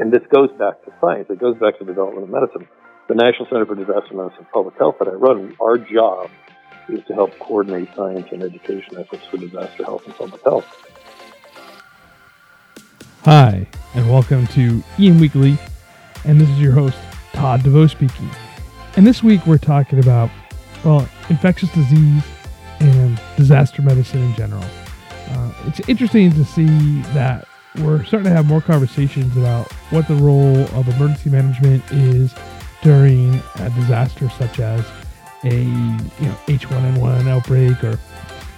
And 0.00 0.10
this 0.10 0.22
goes 0.32 0.48
back 0.52 0.82
to 0.86 0.92
science. 0.98 1.26
It 1.28 1.38
goes 1.38 1.58
back 1.58 1.78
to 1.78 1.84
development 1.84 2.24
of 2.24 2.30
medicine. 2.30 2.66
The 3.08 3.14
National 3.14 3.46
Center 3.50 3.66
for 3.66 3.74
Disaster 3.74 4.14
Medicine 4.14 4.38
and 4.38 4.50
Public 4.50 4.78
Health 4.78 4.96
that 4.98 5.08
I 5.08 5.10
run, 5.10 5.54
our 5.60 5.76
job 5.76 6.30
is 6.88 7.00
to 7.06 7.12
help 7.12 7.38
coordinate 7.38 7.90
science 7.94 8.26
and 8.32 8.42
education 8.42 8.96
efforts 8.98 9.26
for 9.26 9.36
disaster 9.36 9.84
health 9.84 10.06
and 10.06 10.14
public 10.14 10.42
health. 10.42 10.64
Hi, 13.24 13.66
and 13.94 14.10
welcome 14.10 14.46
to 14.46 14.82
EM 14.98 15.20
Weekly, 15.20 15.58
and 16.24 16.40
this 16.40 16.48
is 16.48 16.58
your 16.58 16.72
host, 16.72 16.96
Todd 17.34 17.62
DeVoe 17.62 17.86
speaking. 17.86 18.30
And 18.96 19.06
this 19.06 19.22
week 19.22 19.46
we're 19.46 19.58
talking 19.58 19.98
about, 19.98 20.30
well, 20.82 21.06
infectious 21.28 21.70
disease 21.74 22.24
and 22.80 23.20
disaster 23.36 23.82
medicine 23.82 24.22
in 24.22 24.34
general. 24.34 24.64
Uh, 25.28 25.52
it's 25.66 25.86
interesting 25.90 26.32
to 26.32 26.44
see 26.46 27.02
that 27.12 27.46
we're 27.78 28.04
starting 28.04 28.24
to 28.24 28.34
have 28.34 28.46
more 28.46 28.60
conversations 28.60 29.36
about 29.36 29.70
what 29.90 30.08
the 30.08 30.14
role 30.14 30.58
of 30.74 30.88
emergency 30.88 31.30
management 31.30 31.82
is 31.92 32.34
during 32.82 33.34
a 33.56 33.70
disaster 33.70 34.28
such 34.30 34.58
as 34.58 34.84
a 35.44 35.54
you 35.54 36.26
know 36.26 36.36
H1N1 36.46 37.28
outbreak 37.28 37.82
or 37.84 37.98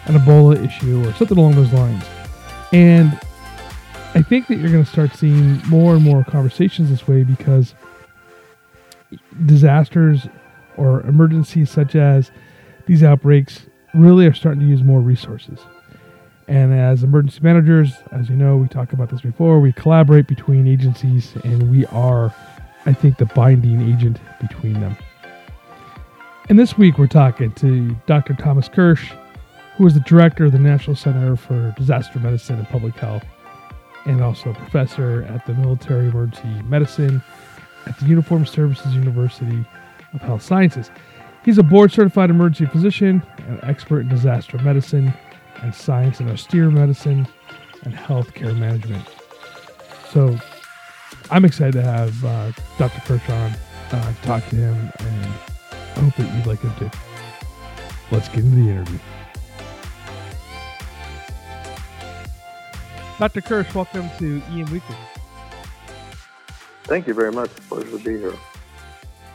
an 0.07 0.15
Ebola 0.15 0.65
issue 0.65 1.07
or 1.07 1.13
something 1.15 1.39
along 1.39 1.55
those 1.55 1.73
lines. 1.73 2.05
And 2.73 3.19
I 4.15 4.23
think 4.23 4.49
that 4.49 4.57
you're 4.57 4.71
going 4.71 4.85
to 4.85 4.91
start 4.91 5.15
seeing 5.15 5.59
more 5.69 5.95
and 5.95 6.03
more 6.03 6.25
conversations 6.25 6.91
this 6.91 7.07
way 7.07 7.23
because 7.23 7.75
disasters 9.47 10.27
or 10.77 11.03
emergencies 11.03 11.71
such 11.71 11.95
as 11.95 12.31
these 12.87 13.03
outbreaks 13.03 13.67
really 13.95 14.27
are 14.27 14.33
starting 14.33 14.61
to 14.61 14.67
use 14.67 14.83
more 14.83 15.01
resources. 15.01 15.61
And 16.49 16.73
as 16.73 17.03
emergency 17.03 17.41
managers, 17.43 17.93
as 18.11 18.29
you 18.29 18.37
know, 18.37 18.57
we 18.57 18.69
talked 18.69 18.93
about 18.93 19.11
this 19.11 19.21
before, 19.21 19.61
we 19.61 19.73
collaborate 19.73 20.27
between 20.27 20.67
agencies 20.67 21.35
and 21.45 21.71
we 21.71 21.87
are, 21.87 22.35
I 22.85 22.93
think, 22.93 23.19
the 23.19 23.27
binding 23.27 23.81
agent 23.93 24.19
between 24.41 24.75
them. 24.75 24.97
And 26.49 26.59
this 26.59 26.77
week 26.77 26.99
we're 26.99 27.07
talking 27.07 27.53
to 27.53 27.97
Dr. 28.07 28.35
Thomas 28.35 28.69
Kirsch, 28.69 29.13
who 29.77 29.87
is 29.87 29.95
the 29.95 30.01
director 30.01 30.47
of 30.47 30.53
the 30.53 30.59
National 30.59 30.97
Center 30.97 31.37
for 31.37 31.73
Disaster 31.79 32.19
Medicine 32.19 32.59
and 32.59 32.69
Public 32.69 32.95
Health, 32.97 33.25
and 34.05 34.21
also 34.21 34.51
a 34.51 34.55
professor 34.55 35.23
at 35.29 35.47
the 35.47 35.55
Military 35.55 36.09
Emergency 36.09 36.63
Medicine 36.65 37.23
at 37.87 37.99
the 38.01 38.07
Uniformed 38.07 38.49
Services 38.49 38.95
University 38.95 39.65
of 40.13 40.21
Health 40.21 40.43
Sciences. 40.43 40.91
He's 41.45 41.59
a 41.59 41.63
board 41.63 41.93
certified 41.93 42.31
emergency 42.31 42.67
physician, 42.67 43.23
and 43.49 43.63
expert 43.63 44.01
in 44.01 44.09
disaster 44.09 44.59
medicine 44.59 45.15
and 45.63 45.75
science 45.75 46.21
and 46.21 46.29
austere 46.29 46.71
medicine 46.71 47.27
and 47.85 47.95
healthcare 47.95 48.57
management. 48.57 49.09
So 50.11 50.37
I'm 51.31 51.45
excited 51.45 51.75
to 51.75 51.83
have 51.83 52.25
uh, 52.25 52.53
Dr. 52.79 53.01
Kirsch 53.01 53.31
on, 53.31 53.53
uh, 53.93 54.13
talk 54.23 54.47
to 54.49 54.57
him, 54.57 54.93
and 54.99 55.27
I 55.73 56.01
hope 56.01 56.15
that 56.17 56.37
you'd 56.37 56.47
like 56.47 56.61
him 56.61 56.75
too. 56.79 56.91
Let's 58.11 58.29
get 58.29 58.41
into 58.41 58.57
the 58.57 58.71
interview. 58.71 58.99
Dr. 63.19 63.41
Kirsch, 63.41 63.75
welcome 63.75 64.11
to 64.19 64.43
EM 64.51 64.71
Weekly. 64.73 64.97
Thank 66.85 67.07
you 67.07 67.15
very 67.15 67.31
much. 67.31 67.51
Pleasure 67.69 67.91
to 67.91 67.99
be 67.99 68.19
here. 68.19 68.35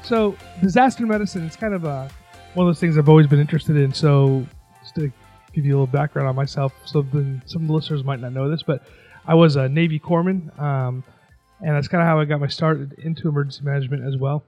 So, 0.04 0.36
disaster 0.62 1.06
medicine 1.06 1.44
is 1.44 1.56
kind 1.56 1.74
of 1.74 1.86
a, 1.86 2.10
one 2.54 2.68
of 2.68 2.76
those 2.76 2.80
things 2.80 2.98
I've 2.98 3.10
always 3.10 3.28
been 3.28 3.40
interested 3.40 3.78
in. 3.78 3.94
So, 3.94 4.46
just 4.82 4.96
to 4.96 5.12
give 5.54 5.66
you 5.66 5.72
a 5.72 5.76
little 5.76 5.88
background 5.88 6.28
on 6.28 6.36
myself, 6.36 6.74
so 6.86 7.06
some 7.46 7.62
of 7.62 7.68
the 7.68 7.74
listeners 7.74 8.04
might 8.04 8.20
not 8.20 8.34
know 8.34 8.50
this, 8.50 8.64
but 8.64 8.84
I 9.26 9.36
was 9.36 9.56
a 9.56 9.68
Navy 9.68 10.00
corpsman, 10.00 10.58
um, 10.60 11.04
and 11.60 11.76
that's 11.76 11.88
kind 11.88 12.02
of 12.02 12.08
how 12.08 12.20
I 12.20 12.26
got 12.26 12.40
my 12.40 12.48
start 12.48 12.80
into 13.00 13.28
emergency 13.28 13.64
management 13.64 14.06
as 14.06 14.16
well. 14.18 14.46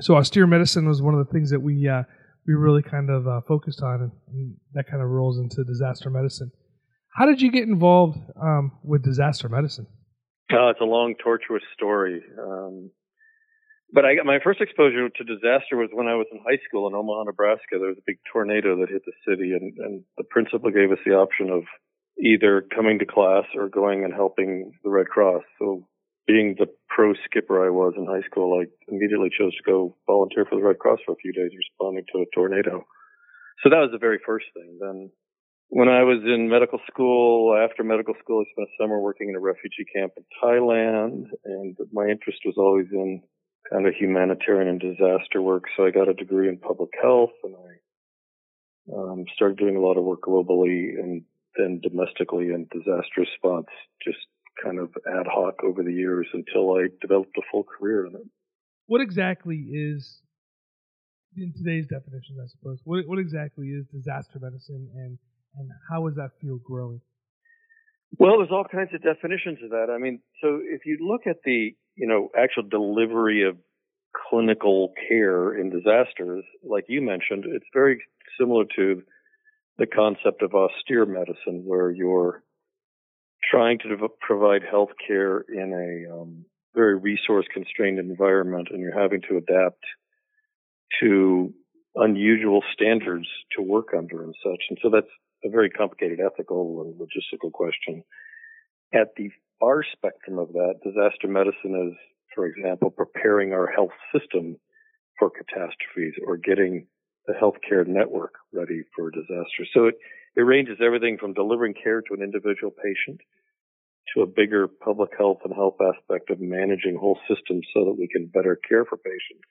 So, 0.00 0.14
austere 0.16 0.46
medicine 0.46 0.86
was 0.86 1.00
one 1.00 1.14
of 1.14 1.26
the 1.26 1.32
things 1.32 1.50
that 1.50 1.60
we 1.60 1.88
uh, 1.88 2.02
we 2.46 2.54
really 2.54 2.82
kind 2.82 3.10
of 3.10 3.26
uh, 3.26 3.40
focused 3.48 3.82
on, 3.82 4.12
and, 4.28 4.56
that 4.74 4.86
kind 4.88 5.02
of 5.02 5.08
rolls 5.08 5.38
into 5.38 5.64
disaster 5.64 6.10
medicine. 6.10 6.52
How 7.14 7.26
did 7.26 7.40
you 7.40 7.50
get 7.50 7.64
involved 7.64 8.18
um, 8.40 8.72
with 8.84 9.02
disaster 9.02 9.48
medicine? 9.48 9.86
It's 10.50 10.80
a 10.80 10.84
long, 10.84 11.14
tortuous 11.22 11.62
story. 11.74 12.22
Um, 12.38 12.90
but 13.96 14.04
I 14.04 14.14
got 14.14 14.28
my 14.28 14.36
first 14.44 14.60
exposure 14.60 15.08
to 15.08 15.24
disaster 15.24 15.80
was 15.80 15.88
when 15.90 16.06
I 16.06 16.20
was 16.20 16.28
in 16.30 16.44
high 16.44 16.60
school 16.68 16.84
in 16.86 16.92
Omaha, 16.92 17.24
Nebraska. 17.24 17.80
There 17.80 17.88
was 17.88 17.96
a 17.96 18.04
big 18.04 18.20
tornado 18.30 18.76
that 18.76 18.92
hit 18.92 19.00
the 19.08 19.16
city, 19.24 19.56
and, 19.56 19.72
and 19.80 20.04
the 20.20 20.28
principal 20.28 20.68
gave 20.70 20.92
us 20.92 21.00
the 21.06 21.16
option 21.16 21.48
of 21.48 21.64
either 22.20 22.60
coming 22.76 22.98
to 22.98 23.08
class 23.08 23.48
or 23.56 23.72
going 23.72 24.04
and 24.04 24.12
helping 24.12 24.76
the 24.84 24.90
Red 24.90 25.08
Cross. 25.08 25.44
So, 25.58 25.88
being 26.26 26.56
the 26.58 26.66
pro 26.92 27.14
skipper 27.24 27.64
I 27.64 27.70
was 27.70 27.94
in 27.96 28.04
high 28.04 28.26
school, 28.28 28.60
I 28.60 28.68
immediately 28.92 29.30
chose 29.32 29.56
to 29.56 29.64
go 29.64 29.96
volunteer 30.06 30.44
for 30.44 30.60
the 30.60 30.66
Red 30.66 30.78
Cross 30.78 30.98
for 31.06 31.12
a 31.12 31.22
few 31.22 31.32
days 31.32 31.56
responding 31.56 32.04
to 32.12 32.20
a 32.20 32.26
tornado. 32.34 32.84
So 33.62 33.70
that 33.70 33.80
was 33.80 33.90
the 33.92 34.02
very 34.02 34.20
first 34.26 34.44
thing. 34.52 34.76
Then 34.78 35.10
when 35.68 35.88
I 35.88 36.02
was 36.02 36.20
in 36.26 36.50
medical 36.50 36.80
school, 36.90 37.56
after 37.56 37.82
medical 37.82 38.14
school, 38.20 38.44
I 38.44 38.50
spent 38.52 38.68
a 38.68 38.76
summer 38.82 39.00
working 39.00 39.30
in 39.30 39.36
a 39.36 39.40
refugee 39.40 39.86
camp 39.94 40.12
in 40.18 40.24
Thailand, 40.42 41.30
and 41.44 41.76
my 41.92 42.06
interest 42.06 42.40
was 42.44 42.56
always 42.58 42.86
in 42.92 43.22
kind 43.70 43.86
of 43.86 43.94
humanitarian 43.94 44.68
and 44.68 44.80
disaster 44.80 45.40
work. 45.40 45.64
So 45.76 45.86
I 45.86 45.90
got 45.90 46.08
a 46.08 46.14
degree 46.14 46.48
in 46.48 46.58
public 46.58 46.90
health, 47.00 47.32
and 47.44 47.54
I 47.56 48.94
um, 48.96 49.24
started 49.34 49.58
doing 49.58 49.76
a 49.76 49.80
lot 49.80 49.96
of 49.96 50.04
work 50.04 50.22
globally 50.22 50.98
and 50.98 51.22
then 51.56 51.80
domestically 51.82 52.48
in 52.48 52.68
disaster 52.70 53.18
response, 53.18 53.66
just 54.04 54.18
kind 54.62 54.78
of 54.78 54.90
ad 55.06 55.26
hoc 55.26 55.62
over 55.64 55.82
the 55.82 55.92
years 55.92 56.26
until 56.32 56.72
I 56.76 56.88
developed 57.00 57.36
a 57.38 57.42
full 57.50 57.64
career 57.64 58.06
in 58.06 58.14
it. 58.14 58.26
What 58.86 59.00
exactly 59.00 59.56
is, 59.56 60.20
in 61.36 61.52
today's 61.52 61.86
definition, 61.86 62.36
I 62.42 62.46
suppose, 62.46 62.80
what, 62.84 63.06
what 63.06 63.18
exactly 63.18 63.68
is 63.68 63.86
disaster 63.86 64.38
medicine 64.40 64.88
and 64.94 65.18
and 65.58 65.70
how 65.88 66.06
is 66.06 66.14
that 66.16 66.30
field 66.40 66.62
growing? 66.62 67.00
Well, 68.18 68.38
there's 68.38 68.50
all 68.50 68.64
kinds 68.70 68.90
of 68.94 69.02
definitions 69.02 69.58
of 69.64 69.70
that. 69.70 69.88
I 69.90 69.98
mean, 69.98 70.20
so 70.42 70.60
if 70.62 70.86
you 70.86 70.98
look 71.00 71.22
at 71.26 71.36
the, 71.44 71.74
you 71.96 72.06
know, 72.06 72.28
actual 72.38 72.62
delivery 72.62 73.48
of 73.48 73.56
clinical 74.30 74.92
care 75.08 75.58
in 75.58 75.70
disasters, 75.70 76.44
like 76.62 76.84
you 76.88 77.02
mentioned, 77.02 77.44
it's 77.46 77.66
very 77.72 78.02
similar 78.38 78.64
to 78.76 79.02
the 79.78 79.86
concept 79.86 80.42
of 80.42 80.54
austere 80.54 81.04
medicine, 81.04 81.62
where 81.64 81.90
you're 81.90 82.42
trying 83.50 83.78
to 83.78 84.08
provide 84.20 84.62
health 84.68 84.90
care 85.06 85.40
in 85.40 85.72
a 85.72 86.12
um, 86.12 86.44
very 86.74 86.96
resource 86.98 87.46
constrained 87.52 87.98
environment 87.98 88.68
and 88.70 88.80
you're 88.80 88.98
having 88.98 89.20
to 89.28 89.36
adapt 89.36 89.82
to 91.00 91.52
unusual 91.94 92.62
standards 92.72 93.26
to 93.56 93.62
work 93.62 93.88
under 93.96 94.22
and 94.22 94.34
such. 94.44 94.62
And 94.68 94.78
so 94.82 94.90
that's 94.90 95.06
a 95.44 95.50
very 95.50 95.70
complicated 95.70 96.20
ethical 96.20 96.82
and 96.82 96.94
logistical 97.00 97.52
question. 97.52 98.02
At 98.94 99.08
the 99.16 99.30
far 99.60 99.82
spectrum 99.92 100.38
of 100.38 100.48
that, 100.52 100.74
disaster 100.84 101.28
medicine 101.28 101.90
is, 101.90 101.96
for 102.34 102.46
example, 102.46 102.90
preparing 102.90 103.52
our 103.52 103.66
health 103.66 103.94
system 104.12 104.56
for 105.18 105.30
catastrophes 105.30 106.14
or 106.26 106.36
getting 106.36 106.86
the 107.26 107.32
healthcare 107.32 107.86
network 107.86 108.34
ready 108.52 108.82
for 108.94 109.10
disaster. 109.10 109.66
So 109.72 109.86
it, 109.86 109.94
it 110.36 110.42
ranges 110.42 110.78
everything 110.84 111.18
from 111.18 111.34
delivering 111.34 111.74
care 111.74 112.00
to 112.02 112.14
an 112.14 112.22
individual 112.22 112.70
patient 112.70 113.20
to 114.14 114.22
a 114.22 114.26
bigger 114.26 114.68
public 114.68 115.10
health 115.18 115.38
and 115.44 115.54
health 115.54 115.76
aspect 115.80 116.30
of 116.30 116.40
managing 116.40 116.96
whole 116.96 117.18
systems 117.28 117.66
so 117.74 117.84
that 117.86 117.96
we 117.98 118.08
can 118.08 118.30
better 118.32 118.58
care 118.68 118.84
for 118.84 118.96
patients 118.96 119.48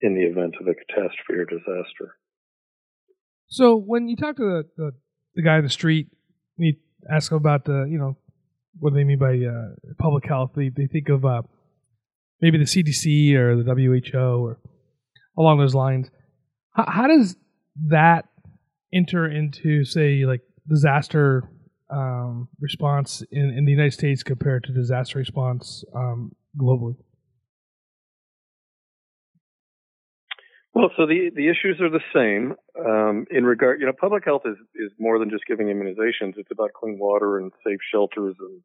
in 0.00 0.14
the 0.14 0.22
event 0.22 0.54
of 0.60 0.66
a 0.66 0.74
catastrophe 0.74 1.40
or 1.40 1.44
disaster. 1.44 2.16
So 3.48 3.76
when 3.76 4.08
you 4.08 4.16
talk 4.16 4.36
to 4.36 4.44
the, 4.44 4.64
the, 4.76 4.92
the 5.34 5.42
guy 5.42 5.58
in 5.58 5.64
the 5.64 5.70
street, 5.70 6.08
you 6.56 6.74
ask 7.10 7.30
him 7.30 7.36
about 7.36 7.64
the, 7.64 7.86
you 7.88 7.98
know, 7.98 8.16
what 8.78 8.90
do 8.90 8.96
they 8.96 9.04
mean 9.04 9.18
by 9.18 9.38
uh, 9.38 9.92
public 9.98 10.26
health? 10.26 10.52
They, 10.56 10.68
they 10.68 10.86
think 10.86 11.08
of 11.08 11.24
uh, 11.24 11.42
maybe 12.40 12.58
the 12.58 12.64
CDC 12.64 13.34
or 13.34 13.62
the 13.62 13.74
WHO 13.74 14.18
or 14.18 14.58
along 15.38 15.58
those 15.58 15.74
lines. 15.74 16.10
How, 16.72 16.84
how 16.88 17.06
does 17.06 17.36
that 17.88 18.26
enter 18.92 19.30
into, 19.30 19.84
say, 19.84 20.24
like 20.24 20.42
disaster 20.68 21.48
um, 21.90 22.48
response 22.60 23.22
in, 23.30 23.50
in 23.50 23.64
the 23.64 23.72
United 23.72 23.92
States 23.92 24.22
compared 24.22 24.64
to 24.64 24.72
disaster 24.72 25.18
response 25.18 25.84
um, 25.94 26.32
globally? 26.60 26.96
Well, 30.74 30.90
so 30.96 31.06
the 31.06 31.30
the 31.34 31.48
issues 31.48 31.80
are 31.80 31.90
the 31.90 32.00
same 32.14 32.54
um, 32.78 33.26
in 33.30 33.44
regard. 33.44 33.80
You 33.80 33.86
know, 33.86 33.92
public 33.98 34.24
health 34.24 34.42
is 34.46 34.56
is 34.74 34.90
more 34.98 35.18
than 35.18 35.30
just 35.30 35.44
giving 35.46 35.66
immunizations. 35.66 36.38
It's 36.38 36.50
about 36.50 36.72
clean 36.72 36.98
water 36.98 37.38
and 37.38 37.52
safe 37.66 37.80
shelters 37.92 38.36
and 38.40 38.62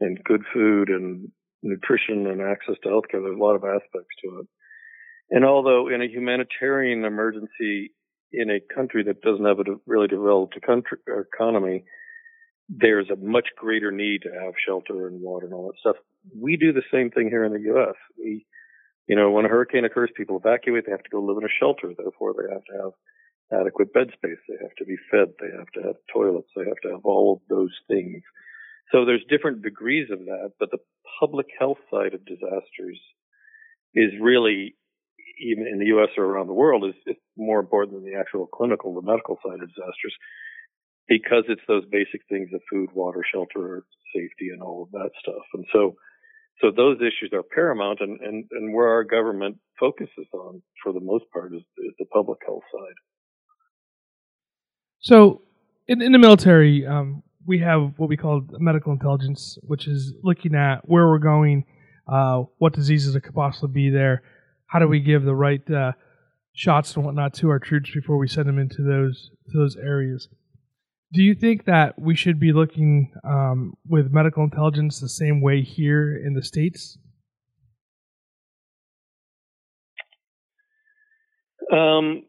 and 0.00 0.22
good 0.24 0.42
food 0.52 0.90
and 0.90 1.28
nutrition 1.62 2.26
and 2.26 2.40
access 2.42 2.76
to 2.82 2.88
healthcare. 2.90 3.22
There's 3.22 3.36
a 3.36 3.42
lot 3.42 3.56
of 3.56 3.64
aspects 3.64 4.14
to 4.24 4.40
it. 4.40 4.46
And 5.30 5.44
although 5.44 5.88
in 5.88 6.02
a 6.02 6.08
humanitarian 6.08 7.04
emergency 7.04 7.92
in 8.32 8.50
a 8.50 8.74
country 8.74 9.04
that 9.04 9.22
doesn't 9.22 9.44
have 9.44 9.58
a 9.58 9.76
really 9.86 10.06
developed 10.06 10.58
country 10.64 10.98
economy, 11.08 11.84
there's 12.68 13.08
a 13.10 13.16
much 13.16 13.48
greater 13.56 13.90
need 13.90 14.22
to 14.22 14.30
have 14.30 14.52
shelter 14.66 15.06
and 15.08 15.20
water 15.20 15.46
and 15.46 15.54
all 15.54 15.68
that 15.68 15.80
stuff. 15.80 15.96
We 16.38 16.56
do 16.56 16.72
the 16.72 16.82
same 16.92 17.10
thing 17.10 17.28
here 17.30 17.44
in 17.44 17.52
the 17.52 17.60
U.S. 17.72 17.94
We 18.18 18.46
you 19.08 19.16
know, 19.16 19.30
when 19.30 19.46
a 19.46 19.48
hurricane 19.48 19.86
occurs, 19.86 20.10
people 20.14 20.36
evacuate. 20.36 20.84
They 20.84 20.92
have 20.92 21.02
to 21.02 21.10
go 21.10 21.22
live 21.22 21.38
in 21.38 21.44
a 21.44 21.58
shelter. 21.58 21.92
Therefore, 21.96 22.34
they 22.36 22.52
have 22.52 22.64
to 22.64 22.84
have 22.84 23.62
adequate 23.66 23.92
bed 23.94 24.08
space. 24.12 24.38
They 24.46 24.60
have 24.60 24.76
to 24.76 24.84
be 24.84 24.96
fed. 25.10 25.32
They 25.40 25.56
have 25.56 25.72
to 25.74 25.82
have 25.88 25.96
toilets. 26.12 26.50
They 26.54 26.66
have 26.66 26.80
to 26.84 26.90
have 26.92 27.04
all 27.04 27.32
of 27.32 27.40
those 27.48 27.72
things. 27.88 28.22
So 28.92 29.04
there's 29.04 29.24
different 29.28 29.62
degrees 29.62 30.08
of 30.10 30.18
that, 30.20 30.52
but 30.60 30.70
the 30.70 30.78
public 31.20 31.46
health 31.58 31.78
side 31.90 32.14
of 32.14 32.24
disasters 32.24 33.00
is 33.94 34.12
really, 34.20 34.76
even 35.40 35.66
in 35.66 35.78
the 35.78 35.92
U.S. 35.96 36.08
or 36.16 36.24
around 36.24 36.46
the 36.46 36.54
world, 36.54 36.84
is, 36.84 36.94
is 37.06 37.16
more 37.36 37.60
important 37.60 37.96
than 37.96 38.10
the 38.10 38.18
actual 38.18 38.46
clinical, 38.46 38.94
the 38.94 39.02
medical 39.02 39.38
side 39.44 39.60
of 39.62 39.68
disasters, 39.68 40.14
because 41.06 41.44
it's 41.48 41.64
those 41.68 41.84
basic 41.90 42.20
things 42.28 42.50
of 42.54 42.60
food, 42.70 42.90
water, 42.94 43.22
shelter, 43.24 43.84
safety, 44.14 44.48
and 44.52 44.62
all 44.62 44.84
of 44.84 44.90
that 44.92 45.10
stuff. 45.20 45.44
And 45.54 45.64
so 45.72 45.96
so 46.60 46.70
those 46.74 46.98
issues 46.98 47.30
are 47.32 47.42
paramount, 47.42 48.00
and, 48.00 48.20
and, 48.20 48.44
and 48.50 48.74
where 48.74 48.88
our 48.88 49.04
government 49.04 49.58
focuses 49.78 50.26
on, 50.32 50.62
for 50.82 50.92
the 50.92 51.00
most 51.00 51.24
part, 51.32 51.54
is, 51.54 51.62
is 51.78 51.94
the 51.98 52.06
public 52.06 52.38
health 52.44 52.62
side. 52.72 52.94
So, 55.00 55.42
in, 55.86 56.02
in 56.02 56.12
the 56.12 56.18
military, 56.18 56.86
um, 56.86 57.22
we 57.46 57.58
have 57.60 57.92
what 57.96 58.08
we 58.08 58.16
call 58.16 58.42
medical 58.58 58.92
intelligence, 58.92 59.56
which 59.62 59.86
is 59.86 60.12
looking 60.22 60.54
at 60.54 60.86
where 60.88 61.06
we're 61.06 61.18
going, 61.18 61.64
uh, 62.06 62.42
what 62.58 62.72
diseases 62.72 63.16
could 63.22 63.34
possibly 63.34 63.72
be 63.72 63.90
there, 63.90 64.22
how 64.66 64.78
do 64.78 64.88
we 64.88 65.00
give 65.00 65.24
the 65.24 65.34
right 65.34 65.68
uh, 65.70 65.92
shots 66.58 66.96
and 66.96 67.04
whatnot 67.04 67.32
to 67.34 67.48
our 67.50 67.60
troops 67.60 67.90
before 67.94 68.18
we 68.18 68.26
send 68.26 68.48
them 68.48 68.58
into 68.58 68.82
those 68.82 69.30
to 69.50 69.58
those 69.58 69.76
areas. 69.76 70.28
Do 71.12 71.22
you 71.22 71.34
think 71.34 71.64
that 71.64 71.98
we 71.98 72.14
should 72.14 72.38
be 72.38 72.52
looking 72.52 73.12
um, 73.24 73.74
with 73.88 74.12
medical 74.12 74.44
intelligence 74.44 75.00
the 75.00 75.08
same 75.08 75.40
way 75.40 75.62
here 75.62 76.14
in 76.14 76.34
the 76.34 76.42
states? 76.42 76.98
Um, 81.72 82.24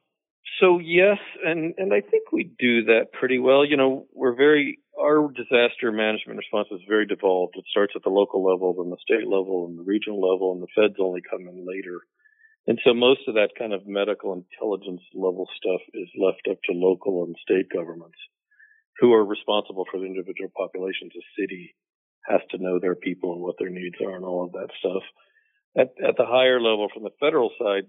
so 0.61 0.79
yes, 0.79 1.17
and 1.45 1.73
and 1.77 1.93
I 1.93 1.99
think 2.01 2.31
we 2.31 2.51
do 2.57 2.85
that 2.85 3.11
pretty 3.11 3.37
well. 3.37 3.65
You 3.65 3.75
know, 3.75 4.05
we're 4.13 4.35
very 4.35 4.79
our 4.99 5.27
disaster 5.31 5.91
management 5.91 6.39
response 6.39 6.69
is 6.71 6.81
very 6.87 7.05
devolved. 7.05 7.55
It 7.57 7.65
starts 7.69 7.93
at 7.95 8.03
the 8.03 8.09
local 8.09 8.43
level, 8.43 8.73
then 8.73 8.89
the 8.89 8.97
state 9.01 9.27
level, 9.27 9.67
and 9.67 9.77
the 9.77 9.83
regional 9.83 10.21
level, 10.21 10.53
and 10.53 10.61
the 10.61 10.71
feds 10.75 10.99
only 10.99 11.21
come 11.21 11.47
in 11.47 11.67
later. 11.67 11.99
And 12.67 12.79
so 12.85 12.93
most 12.93 13.21
of 13.27 13.35
that 13.35 13.51
kind 13.57 13.73
of 13.73 13.87
medical 13.87 14.33
intelligence 14.33 15.01
level 15.13 15.47
stuff 15.57 15.81
is 15.93 16.09
left 16.15 16.47
up 16.49 16.57
to 16.65 16.73
local 16.73 17.23
and 17.23 17.35
state 17.43 17.67
governments 17.73 18.19
who 18.99 19.13
are 19.13 19.25
responsible 19.25 19.85
for 19.89 19.99
the 19.99 20.05
individual 20.05 20.51
populations. 20.55 21.11
A 21.15 21.41
city 21.41 21.75
has 22.27 22.41
to 22.51 22.57
know 22.57 22.79
their 22.79 22.95
people 22.95 23.33
and 23.33 23.41
what 23.41 23.55
their 23.59 23.69
needs 23.69 23.95
are 24.05 24.15
and 24.15 24.25
all 24.25 24.43
of 24.43 24.51
that 24.53 24.69
stuff. 24.79 25.03
At, 25.77 25.93
at 26.05 26.17
the 26.17 26.25
higher 26.25 26.59
level, 26.59 26.87
from 26.93 27.03
the 27.03 27.15
federal 27.19 27.51
side, 27.59 27.83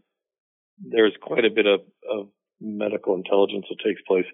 there's 0.79 1.17
quite 1.21 1.45
a 1.45 1.55
bit 1.55 1.67
of, 1.67 1.81
of 2.11 2.29
medical 2.61 3.15
intelligence 3.15 3.67
that 3.69 3.85
takes 3.85 4.01
place, 4.07 4.27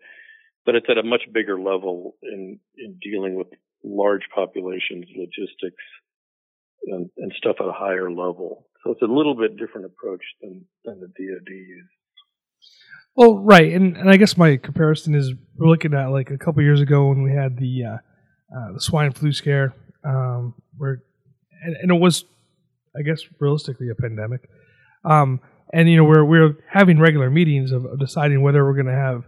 but 0.65 0.75
it's 0.75 0.87
at 0.91 0.99
a 0.99 1.03
much 1.03 1.23
bigger 1.33 1.59
level 1.59 2.17
in, 2.23 2.59
in 2.77 2.99
dealing 3.03 3.37
with 3.37 3.49
large 3.85 4.23
populations, 4.35 5.07
logistics, 5.17 5.85
and, 6.87 7.09
and 7.17 7.33
stuff 7.37 7.57
at 7.61 7.67
a 7.67 7.73
higher 7.73 8.11
level. 8.11 8.69
So 8.85 8.93
it's 8.93 9.03
a 9.03 9.07
little 9.07 9.35
bit 9.35 9.57
different 9.57 9.87
approach 9.87 10.23
than, 10.41 10.65
than 10.85 11.01
the 11.01 11.09
DoD 11.09 11.49
uses. 11.49 11.96
Well, 13.17 13.39
right, 13.39 13.73
and, 13.73 13.97
and 13.97 14.11
I 14.11 14.19
guess 14.19 14.37
my 14.37 14.59
comparison 14.59 15.15
is 15.15 15.33
we're 15.57 15.69
looking 15.69 15.95
at 15.95 16.09
like 16.09 16.31
a 16.31 16.37
couple 16.37 16.63
years 16.63 16.83
ago 16.83 17.09
when 17.09 17.23
we 17.23 17.33
had 17.33 17.57
the 17.57 17.85
uh, 17.85 17.97
uh, 18.55 18.73
the 18.75 18.81
swine 18.81 19.11
flu 19.13 19.33
scare, 19.33 19.75
um, 20.05 20.53
where 20.77 21.03
and, 21.65 21.77
and, 21.77 21.91
it 21.91 21.95
was, 21.99 22.27
I 22.95 23.01
guess, 23.01 23.23
realistically 23.41 23.89
a 23.89 23.95
pandemic, 23.95 24.43
um, 25.03 25.41
and 25.73 25.89
you 25.89 25.97
know 25.97 26.05
we're 26.05 26.27
we're 26.27 26.59
having 26.71 26.99
regular 26.99 27.31
meetings 27.31 27.73
of, 27.73 27.87
of 27.87 27.99
deciding 27.99 28.43
whether 28.43 28.63
we're 28.67 28.75
going 28.75 28.85
to 28.85 28.93
have 28.93 29.25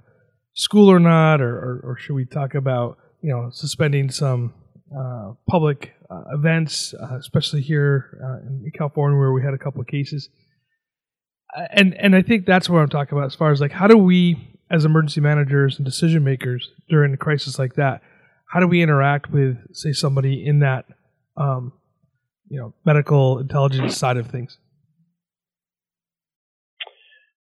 school 0.52 0.90
or 0.90 1.00
not, 1.00 1.40
or, 1.40 1.56
or, 1.56 1.80
or 1.82 1.98
should 1.98 2.14
we 2.14 2.26
talk 2.26 2.54
about 2.54 2.98
you 3.22 3.30
know 3.30 3.48
suspending 3.50 4.10
some 4.10 4.52
uh, 4.94 5.32
public 5.48 5.94
uh, 6.10 6.24
events, 6.34 6.92
uh, 6.92 7.16
especially 7.16 7.62
here 7.62 8.20
uh, 8.22 8.46
in 8.46 8.70
California 8.76 9.18
where 9.18 9.32
we 9.32 9.42
had 9.42 9.54
a 9.54 9.58
couple 9.58 9.80
of 9.80 9.86
cases 9.86 10.28
and 11.54 11.94
and 11.94 12.14
I 12.14 12.22
think 12.22 12.46
that's 12.46 12.68
what 12.68 12.80
I'm 12.80 12.88
talking 12.88 13.16
about 13.16 13.26
as 13.26 13.34
far 13.34 13.50
as 13.50 13.60
like 13.60 13.72
how 13.72 13.86
do 13.86 13.96
we 13.96 14.36
as 14.70 14.84
emergency 14.84 15.20
managers 15.20 15.76
and 15.76 15.84
decision 15.84 16.22
makers 16.22 16.70
during 16.88 17.14
a 17.14 17.16
crisis 17.16 17.58
like 17.58 17.74
that, 17.74 18.02
how 18.46 18.60
do 18.60 18.66
we 18.66 18.82
interact 18.82 19.30
with 19.30 19.56
say 19.72 19.92
somebody 19.92 20.44
in 20.44 20.60
that 20.60 20.84
um, 21.36 21.72
you 22.48 22.58
know 22.58 22.74
medical 22.84 23.38
intelligence 23.38 23.96
side 23.96 24.16
of 24.16 24.26
things? 24.28 24.58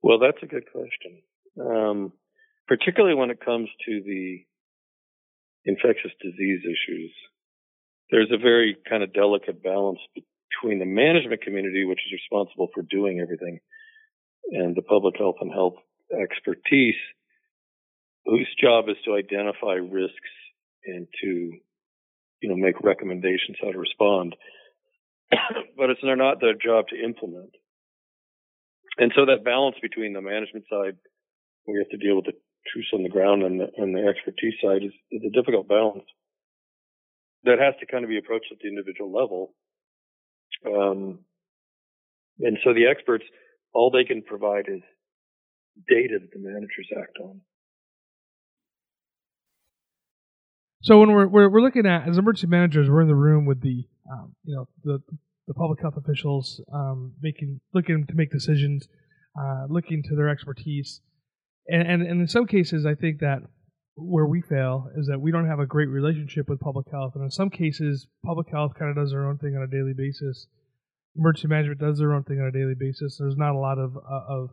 Well, 0.01 0.19
that's 0.19 0.41
a 0.41 0.45
good 0.45 0.63
question, 0.71 1.21
um, 1.59 2.13
particularly 2.67 3.15
when 3.15 3.29
it 3.29 3.43
comes 3.43 3.67
to 3.85 4.01
the 4.05 4.45
infectious 5.65 6.11
disease 6.21 6.61
issues. 6.63 7.11
There's 8.09 8.31
a 8.31 8.37
very 8.37 8.77
kind 8.87 9.03
of 9.03 9.13
delicate 9.13 9.61
balance 9.61 9.99
between 10.15 10.79
the 10.79 10.85
management 10.85 11.41
community, 11.41 11.83
which 11.83 11.99
is 12.07 12.13
responsible 12.13 12.69
for 12.73 12.83
doing 12.83 13.19
everything, 13.19 13.59
and 14.51 14.75
the 14.75 14.81
public 14.81 15.15
health 15.17 15.37
and 15.41 15.51
health 15.51 15.75
expertise 16.11 16.95
whose 18.25 18.47
job 18.61 18.85
is 18.89 18.95
to 19.05 19.15
identify 19.15 19.73
risks 19.73 20.33
and 20.85 21.07
to 21.21 21.51
you 22.41 22.49
know 22.49 22.55
make 22.55 22.81
recommendations 22.81 23.57
how 23.61 23.71
to 23.71 23.79
respond. 23.79 24.35
But 25.77 25.91
it's 25.91 26.01
not 26.03 26.41
their 26.41 26.55
job 26.55 26.85
to 26.89 27.03
implement. 27.03 27.51
And 28.97 29.11
so 29.15 29.25
that 29.27 29.45
balance 29.45 29.75
between 29.79 30.13
the 30.13 30.21
management 30.21 30.65
side 30.69 30.97
you 31.67 31.79
have 31.79 31.89
to 31.89 31.97
deal 31.97 32.15
with 32.15 32.25
the 32.25 32.33
truths 32.71 32.89
on 32.93 33.03
the 33.03 33.09
ground 33.09 33.43
and 33.43 33.59
the, 33.59 33.67
and 33.77 33.95
the 33.95 34.07
expertise 34.07 34.55
side 34.63 34.83
is, 34.83 34.93
is 35.11 35.21
a 35.25 35.35
difficult 35.35 35.67
balance. 35.67 36.05
That 37.43 37.59
has 37.59 37.75
to 37.79 37.85
kind 37.85 38.03
of 38.03 38.09
be 38.09 38.17
approached 38.17 38.51
at 38.51 38.59
the 38.59 38.67
individual 38.67 39.11
level. 39.11 39.53
Um, 40.65 41.19
and 42.39 42.57
so 42.63 42.73
the 42.73 42.87
experts 42.87 43.25
all 43.73 43.91
they 43.91 44.03
can 44.03 44.21
provide 44.21 44.65
is 44.67 44.81
data 45.87 46.17
that 46.19 46.31
the 46.31 46.39
managers 46.39 46.89
act 46.97 47.17
on. 47.21 47.41
So 50.81 50.99
when 50.99 51.11
we're, 51.11 51.27
we're, 51.27 51.49
we're 51.49 51.61
looking 51.61 51.85
at 51.85 52.07
as 52.07 52.17
emergency 52.17 52.47
managers, 52.47 52.89
we're 52.89 53.01
in 53.01 53.07
the 53.07 53.15
room 53.15 53.45
with 53.45 53.61
the 53.61 53.83
um, 54.11 54.33
you 54.43 54.55
know 54.55 54.67
the 54.83 54.99
the 55.47 55.53
public 55.53 55.81
health 55.81 55.95
officials 55.97 56.61
um, 56.73 57.13
making 57.21 57.59
looking 57.73 58.05
to 58.05 58.13
make 58.15 58.31
decisions, 58.31 58.87
uh, 59.39 59.65
looking 59.69 60.03
to 60.03 60.15
their 60.15 60.29
expertise, 60.29 61.01
and, 61.67 61.87
and 61.87 62.01
and 62.03 62.21
in 62.21 62.27
some 62.27 62.45
cases, 62.45 62.85
I 62.85 62.95
think 62.95 63.19
that 63.19 63.39
where 63.95 64.27
we 64.27 64.41
fail 64.41 64.89
is 64.95 65.07
that 65.07 65.19
we 65.19 65.31
don't 65.31 65.47
have 65.47 65.59
a 65.59 65.65
great 65.65 65.89
relationship 65.89 66.47
with 66.47 66.59
public 66.59 66.87
health, 66.91 67.13
and 67.15 67.23
in 67.23 67.31
some 67.31 67.49
cases, 67.49 68.07
public 68.23 68.47
health 68.49 68.73
kind 68.77 68.91
of 68.91 68.95
does 68.95 69.11
their 69.11 69.27
own 69.27 69.37
thing 69.39 69.55
on 69.55 69.63
a 69.63 69.67
daily 69.67 69.93
basis, 69.97 70.47
emergency 71.17 71.47
management 71.47 71.79
does 71.79 71.99
their 71.99 72.13
own 72.13 72.23
thing 72.23 72.39
on 72.39 72.47
a 72.47 72.51
daily 72.51 72.75
basis. 72.77 73.17
There's 73.17 73.37
not 73.37 73.55
a 73.55 73.57
lot 73.57 73.77
of 73.77 73.97
uh, 73.97 74.21
of 74.27 74.49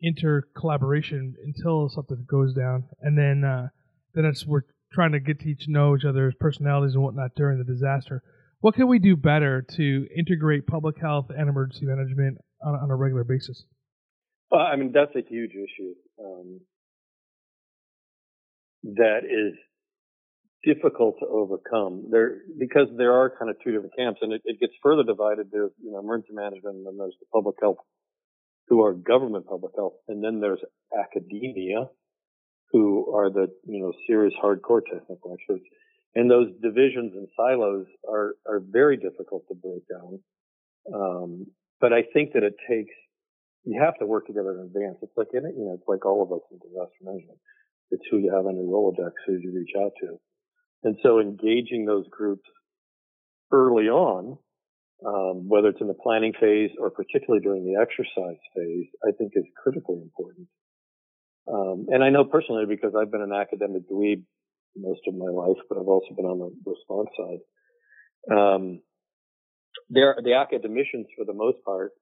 inter 0.00 0.42
collaboration 0.56 1.34
until 1.44 1.88
something 1.88 2.26
goes 2.28 2.54
down, 2.54 2.84
and 3.00 3.16
then 3.16 3.44
uh, 3.44 3.68
then 4.14 4.24
it's 4.24 4.46
we're 4.46 4.62
trying 4.92 5.12
to 5.12 5.20
get 5.20 5.40
to 5.40 5.48
each 5.48 5.66
know 5.68 5.96
each 5.96 6.04
other's 6.04 6.34
personalities 6.38 6.94
and 6.94 7.02
whatnot 7.02 7.30
during 7.36 7.58
the 7.58 7.64
disaster. 7.64 8.22
What 8.60 8.74
can 8.74 8.88
we 8.88 8.98
do 8.98 9.16
better 9.16 9.64
to 9.76 10.06
integrate 10.16 10.66
public 10.66 10.98
health 11.00 11.26
and 11.36 11.48
emergency 11.48 11.86
management 11.86 12.38
on, 12.64 12.74
on 12.74 12.90
a 12.90 12.96
regular 12.96 13.24
basis? 13.24 13.64
Well, 14.50 14.60
I 14.60 14.76
mean 14.76 14.92
that's 14.92 15.14
a 15.16 15.28
huge 15.28 15.52
issue. 15.52 15.94
Um, 16.22 16.60
that 18.84 19.20
is 19.24 19.54
difficult 20.64 21.16
to 21.20 21.26
overcome 21.26 22.06
there 22.10 22.42
because 22.58 22.88
there 22.96 23.12
are 23.12 23.36
kind 23.38 23.50
of 23.50 23.56
two 23.62 23.72
different 23.72 23.94
camps 23.96 24.20
and 24.22 24.32
it, 24.32 24.42
it 24.44 24.60
gets 24.60 24.72
further 24.82 25.02
divided. 25.04 25.48
There's, 25.50 25.72
you 25.82 25.92
know, 25.92 26.00
emergency 26.00 26.32
management 26.32 26.76
and 26.76 26.86
then 26.86 26.96
there's 26.98 27.16
the 27.20 27.26
public 27.32 27.56
health 27.60 27.78
who 28.68 28.82
are 28.82 28.94
government 28.94 29.46
public 29.46 29.72
health. 29.76 29.94
And 30.08 30.24
then 30.24 30.40
there's 30.40 30.60
academia 30.98 31.88
who 32.72 33.14
are 33.14 33.30
the, 33.30 33.48
you 33.64 33.80
know, 33.80 33.92
serious 34.06 34.34
hardcore 34.42 34.80
technical 34.84 35.34
experts. 35.34 35.64
And 36.14 36.30
those 36.30 36.48
divisions 36.62 37.12
and 37.14 37.28
silos 37.36 37.86
are, 38.08 38.34
are 38.46 38.62
very 38.64 38.96
difficult 38.96 39.44
to 39.48 39.54
break 39.54 39.82
down. 39.90 40.20
Um, 40.94 41.46
but 41.80 41.92
I 41.92 42.02
think 42.12 42.32
that 42.34 42.42
it 42.42 42.54
takes, 42.68 42.94
you 43.64 43.80
have 43.82 43.98
to 43.98 44.06
work 44.06 44.26
together 44.26 44.52
in 44.58 44.66
advance. 44.66 44.98
It's 45.02 45.16
like, 45.16 45.28
in 45.34 45.44
it, 45.44 45.54
you 45.56 45.64
know, 45.66 45.74
it's 45.74 45.88
like 45.88 46.06
all 46.06 46.22
of 46.22 46.32
us 46.32 46.40
in 46.50 46.58
disaster 46.58 47.02
management. 47.02 47.38
It's 47.90 48.04
who 48.10 48.18
you 48.18 48.32
have 48.34 48.46
on 48.46 48.56
your 48.56 48.66
Rolodex, 48.66 49.12
who 49.26 49.34
you 49.34 49.52
reach 49.54 49.72
out 49.76 49.92
to. 50.00 50.18
And 50.84 50.96
so 51.02 51.18
engaging 51.18 51.86
those 51.86 52.06
groups 52.10 52.44
early 53.50 53.88
on, 53.88 54.38
um, 55.04 55.48
whether 55.48 55.68
it's 55.68 55.80
in 55.80 55.88
the 55.88 55.94
planning 55.94 56.32
phase 56.38 56.70
or 56.78 56.90
particularly 56.90 57.42
during 57.42 57.64
the 57.64 57.80
exercise 57.80 58.40
phase, 58.54 58.86
I 59.02 59.12
think 59.16 59.32
is 59.34 59.44
critically 59.62 60.00
important. 60.02 60.46
Um, 61.46 61.86
and 61.88 62.02
I 62.02 62.10
know 62.10 62.24
personally 62.24 62.64
because 62.68 62.92
I've 62.96 63.10
been 63.10 63.22
an 63.22 63.32
academic 63.32 63.82
dweeb 63.90 64.24
most 64.76 65.00
of 65.06 65.14
my 65.14 65.30
life, 65.30 65.58
but 65.68 65.78
I've 65.78 65.88
also 65.88 66.14
been 66.16 66.24
on 66.24 66.38
the 66.38 66.70
response 66.70 67.08
side. 67.16 68.36
Um, 68.36 68.80
there, 69.90 70.16
the 70.22 70.34
academicians, 70.34 71.06
for 71.16 71.24
the 71.24 71.34
most 71.34 71.58
part, 71.64 71.92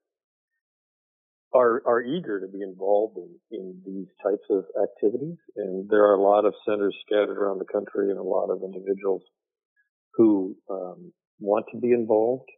are 1.54 1.82
are 1.86 2.02
eager 2.02 2.40
to 2.40 2.46
be 2.46 2.62
involved 2.62 3.18
in, 3.18 3.30
in 3.50 3.82
these 3.84 4.08
types 4.22 4.44
of 4.50 4.64
activities, 4.82 5.36
and 5.56 5.88
there 5.88 6.04
are 6.04 6.14
a 6.14 6.22
lot 6.22 6.44
of 6.44 6.54
centers 6.66 6.96
scattered 7.06 7.38
around 7.38 7.58
the 7.58 7.72
country, 7.72 8.10
and 8.10 8.18
a 8.18 8.22
lot 8.22 8.50
of 8.50 8.62
individuals 8.62 9.22
who 10.14 10.56
um, 10.70 11.12
want 11.40 11.66
to 11.72 11.78
be 11.78 11.92
involved. 11.92 12.48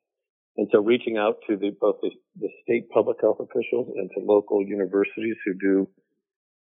And 0.57 0.69
so, 0.71 0.81
reaching 0.81 1.17
out 1.17 1.39
to 1.49 1.57
the, 1.57 1.71
both 1.81 1.97
the, 2.01 2.11
the 2.39 2.49
state 2.63 2.89
public 2.91 3.19
health 3.21 3.39
officials 3.41 3.93
and 3.97 4.09
to 4.17 4.25
local 4.25 4.63
universities 4.63 5.37
who 5.45 5.55
do 5.55 5.89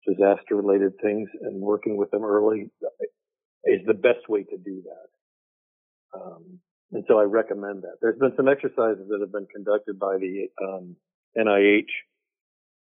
disaster 0.06 0.56
related 0.56 0.92
things 1.02 1.28
and 1.42 1.60
working 1.60 1.96
with 1.96 2.10
them 2.10 2.24
early 2.24 2.70
is 3.64 3.80
the 3.86 3.94
best 3.94 4.28
way 4.28 4.42
to 4.42 4.56
do 4.56 4.82
that. 4.84 6.20
Um, 6.20 6.60
and 6.92 7.04
so 7.06 7.18
I 7.18 7.24
recommend 7.24 7.82
that. 7.82 7.96
There's 8.00 8.18
been 8.18 8.32
some 8.36 8.48
exercises 8.48 9.08
that 9.08 9.20
have 9.20 9.32
been 9.32 9.46
conducted 9.54 9.98
by 9.98 10.16
the 10.18 10.48
um, 10.62 10.96
NIH 11.36 11.92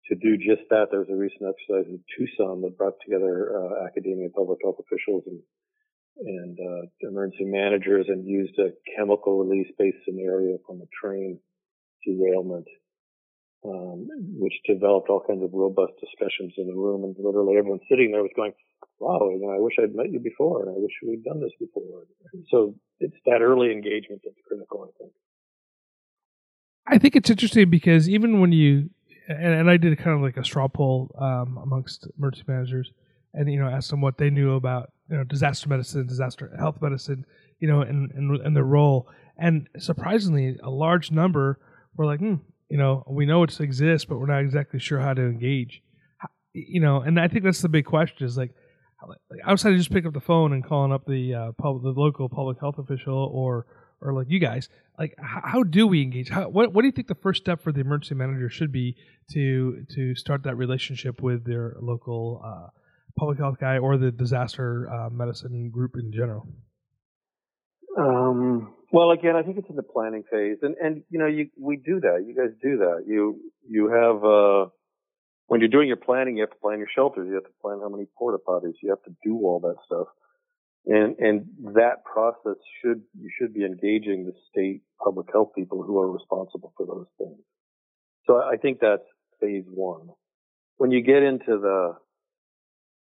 to 0.07 0.15
do 0.15 0.37
just 0.37 0.67
that. 0.69 0.87
There 0.91 0.99
was 0.99 1.09
a 1.09 1.15
recent 1.15 1.43
exercise 1.43 1.85
in 1.89 1.99
Tucson 2.17 2.61
that 2.61 2.77
brought 2.77 2.95
together 3.03 3.51
uh, 3.55 3.85
academia, 3.85 4.29
public 4.29 4.59
health 4.63 4.77
officials, 4.79 5.23
and 5.27 5.41
and 6.21 6.59
uh, 6.59 7.07
emergency 7.07 7.45
managers, 7.45 8.07
and 8.09 8.27
used 8.27 8.57
a 8.59 8.71
chemical 8.97 9.39
release-based 9.39 10.03
scenario 10.03 10.57
from 10.67 10.81
a 10.81 10.89
train 11.01 11.39
derailment 12.05 12.67
um, 13.65 14.07
which 14.37 14.53
developed 14.65 15.09
all 15.09 15.23
kinds 15.25 15.43
of 15.43 15.49
robust 15.53 15.93
discussions 15.99 16.53
in 16.57 16.67
the 16.67 16.73
room. 16.73 17.03
And 17.03 17.15
literally 17.19 17.57
everyone 17.57 17.79
sitting 17.89 18.11
there 18.11 18.21
was 18.21 18.31
going, 18.35 18.53
wow, 18.99 19.29
you 19.29 19.39
know, 19.41 19.51
I 19.53 19.59
wish 19.59 19.75
I'd 19.81 19.95
met 19.95 20.11
you 20.11 20.19
before 20.19 20.63
and 20.63 20.69
I 20.69 20.77
wish 20.77 20.91
we'd 21.05 21.23
done 21.23 21.41
this 21.41 21.51
before. 21.59 22.03
And 22.33 22.45
so 22.49 22.75
it's 22.99 23.15
that 23.25 23.41
early 23.41 23.71
engagement 23.71 24.21
that's 24.23 24.39
critical, 24.47 24.87
I 24.87 24.91
think. 24.97 25.11
I 26.87 26.97
think 26.97 27.15
it's 27.15 27.29
interesting 27.29 27.69
because 27.69 28.09
even 28.09 28.39
when 28.39 28.51
you, 28.51 28.89
and, 29.29 29.53
and 29.53 29.69
I 29.69 29.77
did 29.77 29.97
kind 29.99 30.15
of 30.15 30.21
like 30.21 30.37
a 30.37 30.43
straw 30.43 30.67
poll 30.67 31.15
um, 31.17 31.59
amongst 31.61 32.07
emergency 32.17 32.45
managers 32.47 32.91
and, 33.33 33.51
you 33.51 33.59
know, 33.59 33.67
asked 33.67 33.91
them 33.91 34.01
what 34.01 34.17
they 34.17 34.29
knew 34.29 34.55
about, 34.55 34.91
you 35.09 35.15
know, 35.15 35.23
disaster 35.23 35.69
medicine, 35.69 36.07
disaster 36.07 36.51
health 36.57 36.81
medicine, 36.81 37.25
you 37.59 37.67
know, 37.67 37.81
and, 37.81 38.11
and, 38.11 38.35
and 38.41 38.55
their 38.55 38.63
role. 38.63 39.07
And 39.37 39.69
surprisingly, 39.77 40.57
a 40.63 40.69
large 40.69 41.11
number 41.11 41.59
were 41.95 42.05
like, 42.05 42.19
hmm, 42.19 42.35
you 42.69 42.77
know, 42.77 43.03
we 43.07 43.25
know 43.25 43.43
it 43.43 43.59
exists, 43.59 44.05
but 44.05 44.19
we're 44.19 44.25
not 44.25 44.41
exactly 44.41 44.79
sure 44.79 44.99
how 44.99 45.13
to 45.13 45.21
engage. 45.21 45.81
You 46.53 46.81
know, 46.81 47.01
and 47.01 47.19
I 47.19 47.27
think 47.27 47.43
that's 47.43 47.61
the 47.61 47.69
big 47.69 47.85
question: 47.85 48.25
is 48.25 48.35
like, 48.35 48.51
outside 49.45 49.71
of 49.71 49.77
just 49.77 49.91
pick 49.91 50.05
up 50.05 50.13
the 50.13 50.19
phone 50.19 50.51
and 50.51 50.63
calling 50.63 50.91
up 50.91 51.05
the 51.05 51.33
uh, 51.33 51.51
public, 51.53 51.83
the 51.83 51.99
local 51.99 52.27
public 52.27 52.59
health 52.59 52.79
official, 52.79 53.29
or 53.31 53.67
or 54.01 54.13
like 54.13 54.27
you 54.29 54.39
guys, 54.39 54.69
like 54.97 55.15
how, 55.17 55.41
how 55.43 55.63
do 55.63 55.87
we 55.87 56.01
engage? 56.01 56.29
How, 56.29 56.49
what 56.49 56.73
what 56.73 56.81
do 56.81 56.87
you 56.87 56.91
think 56.91 57.07
the 57.07 57.15
first 57.15 57.41
step 57.41 57.61
for 57.61 57.71
the 57.71 57.81
emergency 57.81 58.15
manager 58.15 58.49
should 58.49 58.71
be 58.71 58.95
to 59.31 59.85
to 59.95 60.15
start 60.15 60.43
that 60.43 60.55
relationship 60.55 61.21
with 61.21 61.45
their 61.45 61.75
local 61.81 62.41
uh, 62.43 62.67
public 63.17 63.37
health 63.37 63.57
guy 63.59 63.77
or 63.77 63.97
the 63.97 64.11
disaster 64.11 64.89
uh, 64.89 65.09
medicine 65.09 65.69
group 65.69 65.95
in 65.95 66.11
general? 66.11 66.47
Um, 67.97 68.73
well, 68.91 69.11
again, 69.11 69.35
I 69.35 69.43
think 69.43 69.57
it's 69.57 69.69
in 69.69 69.75
the 69.75 69.83
planning 69.83 70.23
phase, 70.31 70.57
and 70.61 70.75
and 70.81 71.03
you 71.09 71.19
know, 71.19 71.27
you 71.27 71.49
we 71.59 71.77
do 71.77 71.99
that. 71.99 72.25
You 72.25 72.35
guys 72.35 72.55
do 72.61 72.77
that. 72.77 73.03
You 73.07 73.39
you 73.67 73.89
have 73.89 74.23
uh, 74.23 74.69
when 75.47 75.59
you're 75.59 75.69
doing 75.69 75.87
your 75.87 75.97
planning, 75.97 76.37
you 76.37 76.41
have 76.41 76.51
to 76.51 76.57
plan 76.57 76.79
your 76.79 76.87
shelters. 76.95 77.27
You 77.27 77.35
have 77.35 77.43
to 77.43 77.57
plan 77.61 77.79
how 77.81 77.89
many 77.89 78.05
porta 78.17 78.37
potties. 78.45 78.73
You 78.81 78.89
have 78.89 79.03
to 79.03 79.15
do 79.23 79.37
all 79.43 79.59
that 79.61 79.75
stuff, 79.85 80.07
and 80.85 81.17
and 81.19 81.45
that 81.75 82.03
process 82.03 82.57
should 82.81 83.01
you 83.19 83.29
should 83.37 83.53
be 83.53 83.65
engaging 83.65 84.25
the 84.25 84.33
state 84.49 84.81
public 85.03 85.27
health 85.31 85.51
people 85.55 85.83
who 85.83 85.99
are 85.99 86.11
responsible 86.11 86.73
for 86.77 86.85
those 86.85 87.07
things. 87.17 87.39
So 88.25 88.37
I 88.37 88.57
think 88.57 88.79
that's 88.79 89.03
phase 89.39 89.65
one. 89.67 90.09
When 90.77 90.91
you 90.91 91.01
get 91.01 91.23
into 91.23 91.57
the 91.59 91.93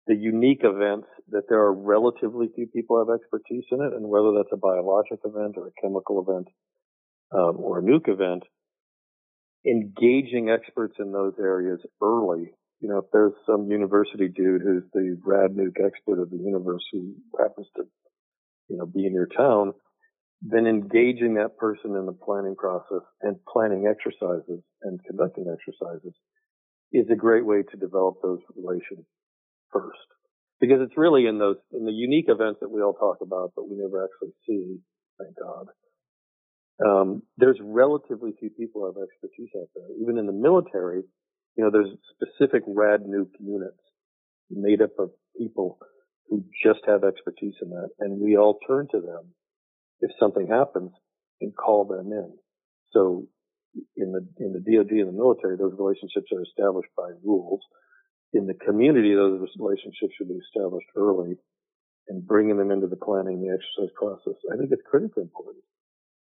the 0.07 0.17
unique 0.17 0.63
events 0.65 1.07
that 1.31 1.45
there 1.49 1.61
are 1.61 1.73
relatively 1.73 2.49
few 2.55 2.67
people 2.67 2.99
have 2.99 3.15
expertise 3.15 3.65
in 3.71 3.81
it, 3.81 3.93
and 3.93 4.09
whether 4.09 4.33
that's 4.37 4.53
a 4.53 4.57
biologic 4.57 5.21
event 5.25 5.55
or 5.57 5.69
a 5.69 5.81
chemical 5.81 6.25
event 6.27 6.49
um, 7.33 7.57
or 7.59 7.79
a 7.79 7.83
nuke 7.83 8.09
event, 8.09 8.43
engaging 9.65 10.51
experts 10.51 10.97
in 10.99 11.13
those 11.13 11.35
areas 11.39 11.81
early. 12.03 12.51
You 12.83 12.89
know, 12.89 12.99
if 12.99 13.05
there's 13.13 13.33
some 13.47 13.71
university 13.71 14.27
dude 14.27 14.61
who's 14.61 14.83
the 14.93 15.17
rad 15.25 15.53
nuke 15.53 15.79
expert 15.87 16.21
of 16.21 16.31
the 16.31 16.37
universe 16.37 16.83
who 16.91 17.15
happens 17.39 17.69
to, 17.77 17.85
you 18.69 18.77
know, 18.77 18.87
be 18.87 19.07
in 19.07 19.15
your 19.15 19.29
town, 19.29 19.73
then 20.43 20.67
engaging 20.67 21.35
that 21.35 21.57
person 21.59 21.95
in 21.95 22.07
the 22.07 22.13
planning 22.13 22.57
process 22.57 23.07
and 23.23 23.37
planning 23.47 23.87
exercises 23.87 24.61
and 24.83 24.99
conducting 25.05 25.47
exercises 25.47 26.13
is 26.93 27.07
a 27.09 27.15
great 27.15 27.47
way 27.47 27.63
to 27.63 27.77
develop 27.77 28.17
those 28.21 28.41
relations 28.57 29.07
first. 29.73 29.99
Because 30.61 30.81
it's 30.83 30.99
really 30.99 31.27
in 31.27 31.39
those, 31.39 31.59
in 31.73 31.85
the 31.87 31.93
unique 31.93 32.27
events 32.29 32.59
that 32.63 32.71
we 32.71 32.83
all 32.83 32.95
talk 32.95 33.19
about, 33.23 33.53
but 33.55 33.71
we 33.71 33.77
never 33.77 34.05
actually 34.05 34.35
see, 34.45 34.79
thank 35.21 35.37
God. 35.39 35.67
Um, 36.85 37.23
there's 37.37 37.59
relatively 37.63 38.33
few 38.41 38.51
people 38.51 38.83
who 38.83 38.87
have 38.87 39.09
expertise 39.09 39.51
out 39.57 39.69
there. 39.77 39.87
Even 40.01 40.19
in 40.19 40.27
the 40.27 40.33
military, 40.33 41.03
you 41.57 41.65
know, 41.65 41.71
there's 41.71 41.95
specific 42.15 42.63
rad 42.67 43.01
nuke 43.03 43.37
units 43.41 43.79
made 44.51 44.83
up 44.83 44.99
of 44.99 45.11
people 45.39 45.79
who 46.29 46.45
just 46.65 46.81
have 46.87 47.05
expertise 47.05 47.55
in 47.63 47.71
that. 47.71 47.91
And 48.01 48.21
we 48.21 48.37
all 48.37 48.59
turn 48.67 48.89
to 48.93 49.01
them 49.01 49.35
if 50.01 50.11
something 50.19 50.47
happens 50.47 50.91
and 51.41 51.55
call 51.55 51.85
them 51.85 52.13
in. 52.13 52.33
So 52.93 53.27
in 53.97 54.13
the, 54.13 54.27
in 54.39 54.53
the 54.53 54.61
DoD 54.61 54.93
and 54.93 55.09
the 55.09 55.13
military, 55.13 55.57
those 55.57 55.75
relationships 55.79 56.31
are 56.33 56.43
established 56.43 56.91
by 56.97 57.11
rules 57.25 57.61
in 58.33 58.47
the 58.47 58.55
community, 58.55 59.15
those 59.15 59.41
relationships 59.59 60.15
should 60.17 60.29
be 60.29 60.41
established 60.41 60.89
early 60.97 61.37
and 62.09 62.27
bringing 62.27 62.57
them 62.57 62.71
into 62.71 62.87
the 62.87 62.97
planning, 62.97 63.41
the 63.41 63.53
exercise 63.53 63.93
process. 63.95 64.41
I 64.51 64.57
think 64.57 64.73
it's 64.73 64.83
critically 64.89 65.23
important 65.23 65.65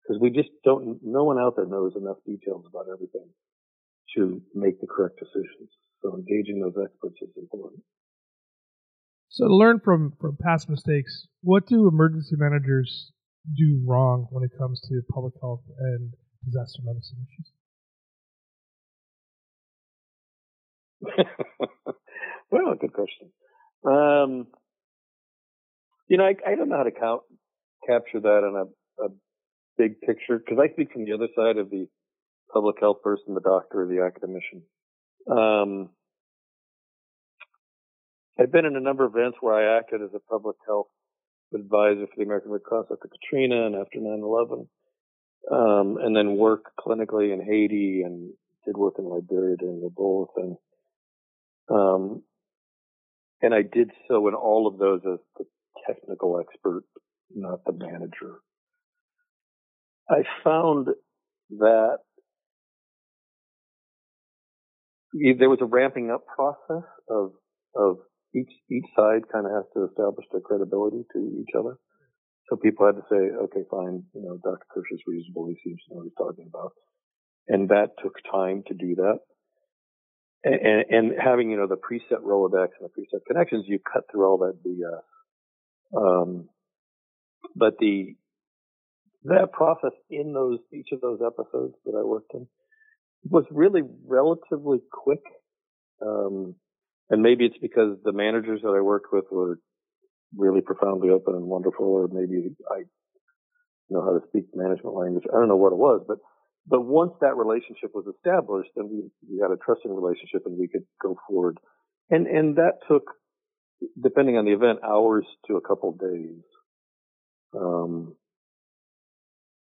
because 0.03 0.21
we 0.21 0.29
just 0.29 0.49
don't, 0.63 0.99
no 1.03 1.23
one 1.23 1.39
out 1.39 1.55
there 1.55 1.65
knows 1.65 1.93
enough 1.95 2.17
details 2.25 2.65
about 2.67 2.91
everything 2.91 3.27
to 4.15 4.41
make 4.53 4.79
the 4.81 4.87
correct 4.87 5.19
decisions. 5.19 5.69
So 6.01 6.15
engaging 6.15 6.61
those 6.61 6.75
experts 6.83 7.21
is 7.21 7.29
important. 7.37 7.83
So 9.29 9.47
to 9.47 9.55
learn 9.55 9.79
from, 9.79 10.13
from 10.19 10.37
past 10.41 10.69
mistakes, 10.69 11.27
what 11.41 11.65
do 11.67 11.87
emergency 11.87 12.35
managers 12.37 13.11
do 13.55 13.81
wrong 13.87 14.27
when 14.31 14.43
it 14.43 14.51
comes 14.57 14.81
to 14.81 15.01
public 15.13 15.33
health 15.41 15.63
and 15.77 16.13
disaster 16.45 16.81
medicine 16.83 17.25
issues? 17.27 17.51
Well, 22.51 22.75
good 22.75 22.91
question. 22.91 23.31
Um, 23.85 24.47
you 26.09 26.17
know, 26.17 26.25
I, 26.25 26.35
I, 26.45 26.55
don't 26.55 26.67
know 26.67 26.75
how 26.75 26.83
to 26.83 26.91
count, 26.91 27.21
capture 27.87 28.19
that 28.19 28.39
in 28.43 28.55
a, 28.55 29.05
a 29.05 29.09
big 29.77 30.01
picture 30.01 30.37
because 30.37 30.59
I 30.61 30.71
speak 30.73 30.91
from 30.91 31.05
the 31.05 31.13
other 31.13 31.29
side 31.35 31.57
of 31.57 31.69
the 31.69 31.87
public 32.51 32.77
health 32.79 33.01
person, 33.03 33.33
the 33.33 33.41
doctor, 33.41 33.83
or 33.83 33.87
the 33.87 34.03
academician. 34.03 34.63
Um, 35.29 35.89
I've 38.39 38.51
been 38.51 38.65
in 38.65 38.75
a 38.75 38.81
number 38.81 39.05
of 39.05 39.15
events 39.15 39.37
where 39.41 39.53
I 39.53 39.77
acted 39.77 40.01
as 40.01 40.09
a 40.15 40.19
public 40.19 40.57
health 40.65 40.87
advisor 41.53 42.07
for 42.07 42.13
the 42.17 42.23
American 42.23 42.51
Red 42.51 42.63
Cross 42.63 42.87
after 42.91 43.07
Katrina 43.07 43.65
and 43.65 43.75
after 43.75 43.99
9/11, 43.99 44.67
um, 45.51 45.97
and 45.97 46.15
then 46.15 46.37
work 46.37 46.71
clinically 46.79 47.33
in 47.33 47.41
Haiti 47.41 48.01
and 48.03 48.33
did 48.65 48.77
work 48.77 48.95
in 48.97 49.05
Liberia 49.05 49.57
during 49.57 49.81
the 49.81 49.89
Ebola 49.89 50.27
thing. 50.35 50.57
Um, 51.69 52.23
and 53.41 53.53
I 53.53 53.61
did 53.63 53.91
so 54.07 54.27
in 54.27 54.33
all 54.33 54.67
of 54.67 54.77
those 54.77 55.01
as 55.05 55.19
the 55.37 55.45
technical 55.87 56.39
expert, 56.39 56.83
not 57.33 57.63
the 57.65 57.73
manager. 57.73 58.39
I 60.09 60.23
found 60.43 60.89
that 61.51 61.99
there 65.13 65.49
was 65.49 65.59
a 65.61 65.65
ramping 65.65 66.11
up 66.11 66.25
process 66.27 66.87
of 67.09 67.31
of 67.75 67.97
each 68.35 68.51
each 68.69 68.85
side 68.95 69.21
kind 69.31 69.45
of 69.45 69.51
has 69.51 69.65
to 69.73 69.85
establish 69.85 70.25
their 70.31 70.41
credibility 70.41 71.03
to 71.13 71.19
each 71.41 71.53
other. 71.57 71.75
So 72.49 72.57
people 72.57 72.85
had 72.85 72.95
to 72.95 73.05
say, 73.09 73.15
okay, 73.15 73.63
fine, 73.69 74.03
you 74.13 74.23
know, 74.23 74.37
Dr. 74.43 74.65
Kirsch 74.73 74.91
is 74.91 74.99
reasonable. 75.07 75.47
He 75.47 75.57
seems 75.63 75.79
to 75.87 75.93
know 75.93 75.97
what 75.99 76.03
he's 76.03 76.17
talking 76.17 76.49
about. 76.49 76.73
And 77.47 77.69
that 77.69 77.91
took 78.03 78.15
time 78.29 78.63
to 78.67 78.73
do 78.73 78.95
that. 78.95 79.19
And, 80.43 80.83
and, 80.89 81.11
having, 81.17 81.51
you 81.51 81.57
know, 81.57 81.67
the 81.67 81.77
preset 81.77 82.23
Rolodex 82.23 82.69
and 82.79 82.89
the 82.89 82.89
preset 82.89 83.21
connections, 83.25 83.65
you 83.67 83.79
cut 83.79 84.03
through 84.11 84.25
all 84.25 84.37
that 84.39 84.59
BS. 84.65 85.05
Um, 85.95 86.49
but 87.55 87.75
the, 87.79 88.15
that 89.25 89.53
process 89.53 89.93
in 90.09 90.33
those, 90.33 90.59
each 90.73 90.89
of 90.91 90.99
those 90.99 91.19
episodes 91.25 91.75
that 91.85 91.95
I 91.97 92.03
worked 92.03 92.33
in 92.33 92.47
was 93.29 93.45
really 93.51 93.81
relatively 94.07 94.79
quick. 94.91 95.21
Um, 96.05 96.55
and 97.09 97.21
maybe 97.21 97.45
it's 97.45 97.57
because 97.61 97.97
the 98.03 98.13
managers 98.13 98.61
that 98.63 98.73
I 98.75 98.81
worked 98.81 99.07
with 99.11 99.25
were 99.31 99.59
really 100.35 100.61
profoundly 100.61 101.09
open 101.09 101.35
and 101.35 101.45
wonderful, 101.45 101.85
or 101.85 102.07
maybe 102.07 102.55
I 102.69 102.83
know 103.89 104.01
how 104.01 104.17
to 104.17 104.25
speak 104.29 104.45
management 104.55 104.95
language. 104.95 105.25
I 105.29 105.37
don't 105.37 105.49
know 105.49 105.57
what 105.57 105.73
it 105.73 105.77
was, 105.77 106.03
but 106.07 106.17
but 106.67 106.81
once 106.81 107.13
that 107.21 107.35
relationship 107.35 107.91
was 107.93 108.05
established, 108.15 108.69
then 108.75 108.87
we 108.89 109.09
we 109.29 109.39
had 109.41 109.51
a 109.51 109.57
trusting 109.57 109.93
relationship, 109.93 110.43
and 110.45 110.57
we 110.57 110.67
could 110.67 110.85
go 111.01 111.17
forward. 111.27 111.57
And 112.09 112.27
and 112.27 112.55
that 112.55 112.79
took, 112.87 113.03
depending 114.01 114.37
on 114.37 114.45
the 114.45 114.53
event, 114.53 114.79
hours 114.83 115.25
to 115.47 115.57
a 115.57 115.61
couple 115.61 115.91
days. 115.93 116.43
Um, 117.53 118.15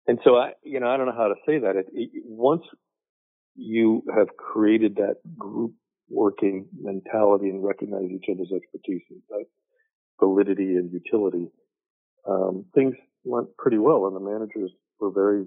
and 0.06 0.18
so 0.24 0.36
I, 0.36 0.52
you 0.62 0.80
know, 0.80 0.88
I 0.88 0.96
don't 0.96 1.06
know 1.06 1.16
how 1.16 1.28
to 1.28 1.34
say 1.46 1.58
that. 1.60 1.76
It, 1.76 1.86
it, 1.92 2.10
once 2.24 2.62
you 3.56 4.02
have 4.14 4.36
created 4.36 4.96
that 4.96 5.16
group 5.38 5.72
working 6.08 6.66
mentality 6.78 7.48
and 7.48 7.64
recognize 7.64 8.10
each 8.10 8.26
other's 8.30 8.52
expertise, 8.54 9.02
that 9.28 9.44
validity 10.20 10.76
and 10.76 10.92
utility, 10.92 11.48
um, 12.28 12.64
things 12.74 12.94
went 13.24 13.56
pretty 13.56 13.78
well, 13.78 14.06
and 14.06 14.14
the 14.14 14.20
managers 14.20 14.70
were 15.00 15.10
very, 15.10 15.46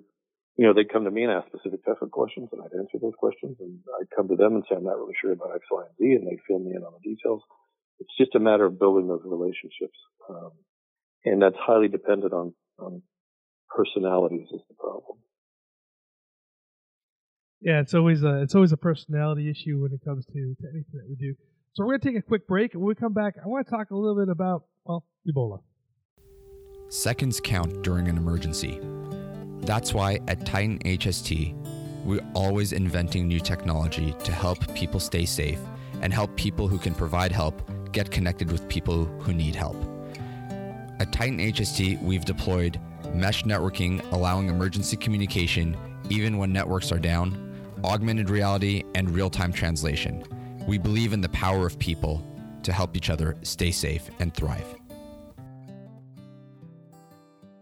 you 0.57 0.65
know, 0.65 0.73
they'd 0.73 0.91
come 0.91 1.05
to 1.05 1.11
me 1.11 1.23
and 1.23 1.31
ask 1.31 1.47
specific 1.47 1.83
technical 1.85 2.09
questions, 2.09 2.49
and 2.51 2.61
I'd 2.61 2.77
answer 2.77 2.97
those 3.01 3.15
questions, 3.17 3.57
and 3.59 3.79
I'd 3.99 4.09
come 4.15 4.27
to 4.27 4.35
them 4.35 4.55
and 4.55 4.63
say, 4.69 4.75
I'm 4.75 4.83
not 4.83 4.97
really 4.97 5.15
sure 5.21 5.31
about 5.31 5.55
X, 5.55 5.65
Y, 5.71 5.83
and 5.83 5.97
Z, 5.97 6.15
and 6.15 6.27
they'd 6.27 6.43
fill 6.47 6.59
me 6.59 6.71
in 6.75 6.83
on 6.83 6.93
the 6.93 7.09
details. 7.09 7.41
It's 7.99 8.15
just 8.17 8.35
a 8.35 8.39
matter 8.39 8.65
of 8.65 8.79
building 8.79 9.07
those 9.07 9.23
relationships, 9.25 9.97
um, 10.29 10.51
and 11.25 11.41
that's 11.41 11.57
highly 11.57 11.87
dependent 11.87 12.33
on, 12.33 12.53
on 12.77 13.01
personalities 13.69 14.47
is 14.51 14.61
the 14.67 14.75
problem. 14.75 15.19
Yeah, 17.61 17.81
it's 17.81 17.93
always 17.93 18.23
a 18.23 18.41
it's 18.41 18.55
always 18.55 18.71
a 18.71 18.77
personality 18.77 19.49
issue 19.49 19.81
when 19.81 19.91
it 19.91 19.99
comes 20.05 20.25
to, 20.27 20.33
to 20.33 20.67
anything 20.71 20.93
that 20.93 21.07
we 21.09 21.15
do. 21.15 21.35
So 21.73 21.85
we're 21.85 21.97
gonna 21.97 22.13
take 22.13 22.23
a 22.23 22.25
quick 22.25 22.47
break, 22.47 22.73
and 22.73 22.81
when 22.81 22.89
we 22.89 22.95
come 22.95 23.13
back, 23.13 23.35
I 23.43 23.47
want 23.47 23.67
to 23.67 23.71
talk 23.71 23.91
a 23.91 23.95
little 23.95 24.15
bit 24.15 24.29
about 24.29 24.63
well 24.85 25.05
Ebola. 25.27 25.59
Seconds 26.87 27.41
count 27.43 27.83
during 27.83 28.07
an 28.07 28.17
emergency. 28.17 28.79
That's 29.61 29.93
why 29.93 30.19
at 30.27 30.45
Titan 30.45 30.79
HST, 30.79 31.53
we're 32.05 32.25
always 32.33 32.71
inventing 32.71 33.27
new 33.27 33.41
technology 33.41 34.15
to 34.23 34.31
help 34.31 34.73
people 34.73 34.99
stay 34.99 35.25
safe 35.25 35.59
and 36.01 36.13
help 36.13 36.35
people 36.37 36.67
who 36.67 36.79
can 36.79 36.95
provide 36.95 37.31
help 37.31 37.61
get 37.91 38.09
connected 38.09 38.51
with 38.51 38.67
people 38.69 39.05
who 39.19 39.33
need 39.33 39.53
help. 39.53 39.75
At 40.99 41.11
Titan 41.11 41.39
HST, 41.39 42.01
we've 42.01 42.25
deployed 42.25 42.79
mesh 43.13 43.43
networking, 43.43 44.01
allowing 44.13 44.47
emergency 44.47 44.95
communication 44.95 45.77
even 46.09 46.37
when 46.37 46.51
networks 46.51 46.91
are 46.91 46.99
down 46.99 47.48
augmented 47.83 48.29
reality, 48.29 48.83
and 48.95 49.09
real 49.09 49.29
time 49.29 49.51
translation. 49.53 50.23
We 50.67 50.77
believe 50.77 51.13
in 51.13 51.21
the 51.21 51.29
power 51.29 51.65
of 51.65 51.79
people 51.79 52.23
to 52.63 52.73
help 52.73 52.95
each 52.95 53.09
other 53.09 53.37
stay 53.41 53.71
safe 53.71 54.09
and 54.19 54.33
thrive. 54.33 54.65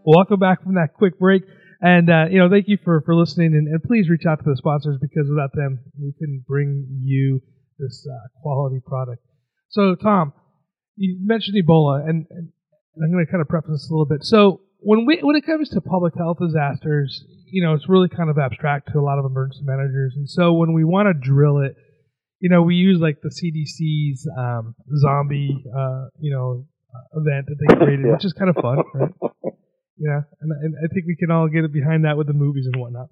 Welcome 0.04 0.40
back 0.40 0.62
from 0.62 0.74
that 0.74 0.94
quick 0.94 1.18
break. 1.18 1.42
And, 1.80 2.10
uh, 2.10 2.24
you 2.30 2.38
know, 2.38 2.50
thank 2.50 2.66
you 2.66 2.78
for, 2.82 3.02
for 3.02 3.14
listening. 3.14 3.54
And, 3.54 3.68
and, 3.68 3.82
please 3.82 4.08
reach 4.08 4.26
out 4.28 4.38
to 4.38 4.44
the 4.44 4.56
sponsors 4.56 4.98
because 5.00 5.28
without 5.28 5.52
them, 5.54 5.78
we 6.00 6.12
couldn't 6.18 6.44
bring 6.46 6.86
you 7.04 7.40
this 7.78 8.06
uh, 8.10 8.28
quality 8.42 8.80
product. 8.84 9.22
So, 9.68 9.94
Tom, 9.94 10.32
you 10.96 11.18
mentioned 11.22 11.56
Ebola, 11.62 12.00
and, 12.00 12.26
and 12.30 12.48
I'm 13.02 13.12
going 13.12 13.24
to 13.24 13.30
kind 13.30 13.40
of 13.40 13.48
preface 13.48 13.70
this 13.70 13.90
a 13.90 13.94
little 13.94 14.06
bit. 14.06 14.24
So, 14.24 14.62
when 14.78 15.06
we 15.06 15.18
when 15.22 15.36
it 15.36 15.44
comes 15.44 15.70
to 15.70 15.80
public 15.80 16.14
health 16.16 16.38
disasters, 16.40 17.24
you 17.46 17.62
know, 17.62 17.74
it's 17.74 17.88
really 17.88 18.08
kind 18.08 18.30
of 18.30 18.38
abstract 18.38 18.90
to 18.92 18.98
a 18.98 19.02
lot 19.02 19.18
of 19.18 19.24
emergency 19.24 19.62
managers. 19.64 20.14
And 20.16 20.28
so 20.28 20.52
when 20.52 20.72
we 20.72 20.84
want 20.84 21.08
to 21.08 21.14
drill 21.14 21.58
it, 21.58 21.74
you 22.40 22.48
know, 22.48 22.62
we 22.62 22.74
use 22.74 23.00
like 23.00 23.18
the 23.22 23.30
CDC's 23.30 24.28
um, 24.38 24.74
zombie, 24.96 25.64
uh, 25.76 26.06
you 26.20 26.32
know, 26.32 26.66
uh, 26.94 27.20
event 27.20 27.46
that 27.48 27.56
they 27.60 27.74
created, 27.76 28.06
which 28.12 28.24
is 28.24 28.32
kind 28.32 28.50
of 28.50 28.56
fun, 28.56 28.78
right? 28.94 29.10
Yeah, 29.98 30.20
and, 30.40 30.52
and 30.62 30.74
I 30.78 30.86
think 30.94 31.06
we 31.06 31.16
can 31.16 31.32
all 31.32 31.48
get 31.48 31.64
it 31.64 31.72
behind 31.72 32.04
that 32.04 32.16
with 32.16 32.28
the 32.28 32.32
movies 32.32 32.68
and 32.72 32.80
whatnot. 32.80 33.08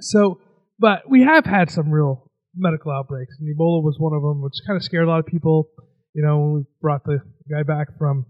So, 0.00 0.40
but 0.78 1.08
we 1.08 1.22
have 1.22 1.44
had 1.44 1.70
some 1.70 1.90
real 1.90 2.28
medical 2.56 2.90
outbreaks, 2.90 3.36
and 3.38 3.48
Ebola 3.48 3.82
was 3.82 3.96
one 3.98 4.12
of 4.12 4.22
them, 4.22 4.42
which 4.42 4.54
kind 4.66 4.76
of 4.76 4.82
scared 4.82 5.04
a 5.04 5.08
lot 5.08 5.20
of 5.20 5.26
people. 5.26 5.68
You 6.12 6.24
know, 6.24 6.38
when 6.40 6.52
we 6.54 6.62
brought 6.80 7.04
the 7.04 7.20
guy 7.48 7.62
back 7.62 7.96
from, 7.98 8.26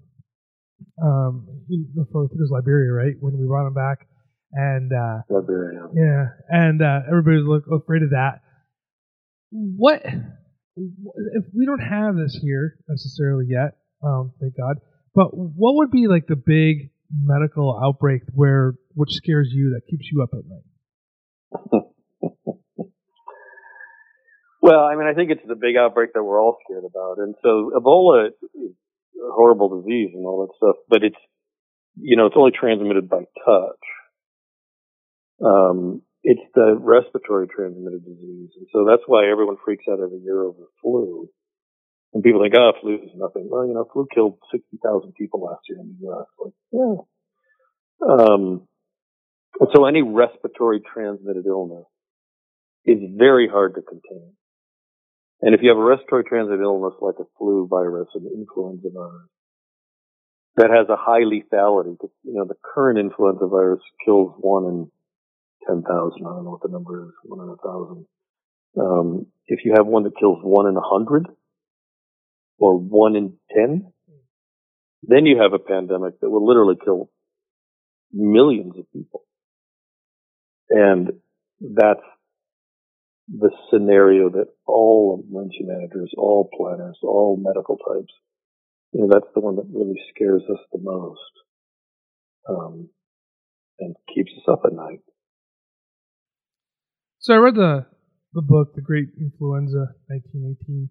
um, 1.02 1.46
from, 1.66 2.24
I 2.24 2.28
think 2.28 2.38
it 2.38 2.42
was 2.42 2.50
Liberia, 2.52 2.92
right? 2.92 3.14
When 3.20 3.38
we 3.38 3.46
brought 3.46 3.66
him 3.66 3.74
back, 3.74 4.06
and 4.52 4.92
uh, 4.92 5.22
Yeah, 5.94 6.26
and 6.48 6.82
uh, 6.82 7.00
everybody's 7.08 7.46
look, 7.46 7.64
afraid 7.72 8.02
of 8.02 8.10
that. 8.10 8.40
What 9.50 10.02
if 10.04 11.44
we 11.54 11.66
don't 11.66 11.80
have 11.80 12.16
this 12.16 12.38
here 12.40 12.76
necessarily 12.88 13.46
yet? 13.48 13.76
Um, 14.02 14.32
thank 14.40 14.56
God. 14.56 14.76
But 15.14 15.28
what 15.36 15.76
would 15.76 15.90
be 15.90 16.06
like 16.06 16.26
the 16.26 16.36
big 16.36 16.90
medical 17.14 17.78
outbreak 17.82 18.22
where 18.34 18.74
which 18.94 19.10
scares 19.12 19.50
you 19.52 19.74
that 19.74 19.82
keeps 19.90 20.08
you 20.10 20.22
up 20.22 20.30
at 20.32 20.44
night? 20.48 21.84
well, 24.62 24.80
I 24.80 24.96
mean, 24.96 25.06
I 25.06 25.14
think 25.14 25.30
it's 25.30 25.46
the 25.46 25.54
big 25.54 25.76
outbreak 25.76 26.14
that 26.14 26.22
we're 26.22 26.40
all 26.40 26.56
scared 26.64 26.84
about, 26.84 27.18
and 27.18 27.34
so 27.42 27.72
Ebola 27.76 28.30
horrible 29.32 29.80
disease 29.80 30.10
and 30.14 30.26
all 30.26 30.46
that 30.46 30.56
stuff, 30.56 30.76
but 30.88 31.02
it's 31.02 31.16
you 31.96 32.16
know 32.16 32.26
it's 32.26 32.36
only 32.36 32.52
transmitted 32.52 33.08
by 33.08 33.24
touch. 33.44 33.84
Um, 35.44 36.02
it's 36.22 36.42
the 36.54 36.76
respiratory 36.78 37.48
transmitted 37.48 38.04
disease. 38.04 38.50
And 38.56 38.66
so 38.72 38.86
that's 38.88 39.02
why 39.06 39.28
everyone 39.30 39.56
freaks 39.64 39.84
out 39.90 39.98
every 39.98 40.20
year 40.22 40.44
over 40.44 40.70
flu. 40.80 41.28
And 42.14 42.22
people 42.22 42.42
think, 42.42 42.54
oh, 42.56 42.72
flu 42.80 42.94
is 42.94 43.10
nothing. 43.16 43.48
Well, 43.50 43.66
you 43.66 43.74
know, 43.74 43.88
flu 43.92 44.06
killed 44.14 44.38
60,000 44.52 45.14
people 45.14 45.42
last 45.42 45.62
year 45.68 45.78
in 45.80 45.96
the 45.98 46.06
U.S. 46.06 46.26
Like, 46.38 46.52
yeah. 46.70 46.96
Um, 48.08 48.68
and 49.58 49.68
so 49.74 49.86
any 49.86 50.02
respiratory 50.02 50.80
transmitted 50.80 51.46
illness 51.46 51.86
is 52.84 52.98
very 53.16 53.48
hard 53.48 53.74
to 53.74 53.82
contain. 53.82 54.32
And 55.42 55.54
if 55.54 55.60
you 55.62 55.70
have 55.70 55.78
a 55.78 55.82
respiratory 55.82 56.24
transmitted 56.24 56.62
illness 56.62 56.94
like 57.00 57.16
a 57.18 57.26
flu 57.36 57.66
virus, 57.68 58.08
an 58.14 58.30
influenza 58.32 58.88
virus, 58.94 59.28
that 60.56 60.70
has 60.70 60.86
a 60.88 60.96
high 60.96 61.22
lethality, 61.22 61.96
you 62.22 62.34
know, 62.34 62.44
the 62.44 62.54
current 62.74 62.98
influenza 62.98 63.46
virus 63.46 63.80
kills 64.04 64.34
one 64.38 64.64
in 64.64 64.90
10,000. 65.66 65.82
I 65.90 66.28
don't 66.28 66.44
know 66.44 66.50
what 66.50 66.62
the 66.62 66.68
number 66.68 67.04
is, 67.06 67.12
one 67.24 67.40
in 67.40 67.52
a 67.52 67.56
thousand. 67.56 68.06
Um, 68.78 69.26
if 69.46 69.64
you 69.64 69.74
have 69.76 69.86
one 69.86 70.04
that 70.04 70.16
kills 70.18 70.38
one 70.42 70.68
in 70.68 70.76
a 70.76 70.80
hundred 70.80 71.26
or 72.58 72.78
one 72.78 73.16
in 73.16 73.34
10, 73.54 73.92
then 75.02 75.26
you 75.26 75.40
have 75.40 75.52
a 75.52 75.58
pandemic 75.58 76.20
that 76.20 76.30
will 76.30 76.46
literally 76.46 76.76
kill 76.82 77.10
millions 78.12 78.78
of 78.78 78.90
people. 78.92 79.24
And 80.70 81.12
that's 81.60 82.00
the 83.28 83.50
scenario 83.70 84.30
that 84.30 84.48
all 84.66 85.24
emergency 85.28 85.62
managers, 85.62 86.12
all 86.16 86.48
planners, 86.56 86.98
all 87.02 87.40
medical 87.40 87.76
types, 87.76 88.12
you 88.92 89.00
know, 89.00 89.08
that's 89.10 89.32
the 89.34 89.40
one 89.40 89.56
that 89.56 89.66
really 89.72 90.00
scares 90.14 90.42
us 90.50 90.58
the 90.72 90.80
most, 90.80 91.20
um, 92.48 92.88
and 93.78 93.96
keeps 94.14 94.30
us 94.36 94.44
up 94.48 94.62
at 94.66 94.72
night. 94.72 95.00
So 97.18 97.34
I 97.34 97.38
read 97.38 97.54
the 97.54 97.86
the 98.34 98.42
book, 98.42 98.74
The 98.74 98.80
Great 98.80 99.08
Influenza, 99.20 99.94
1918, 100.08 100.88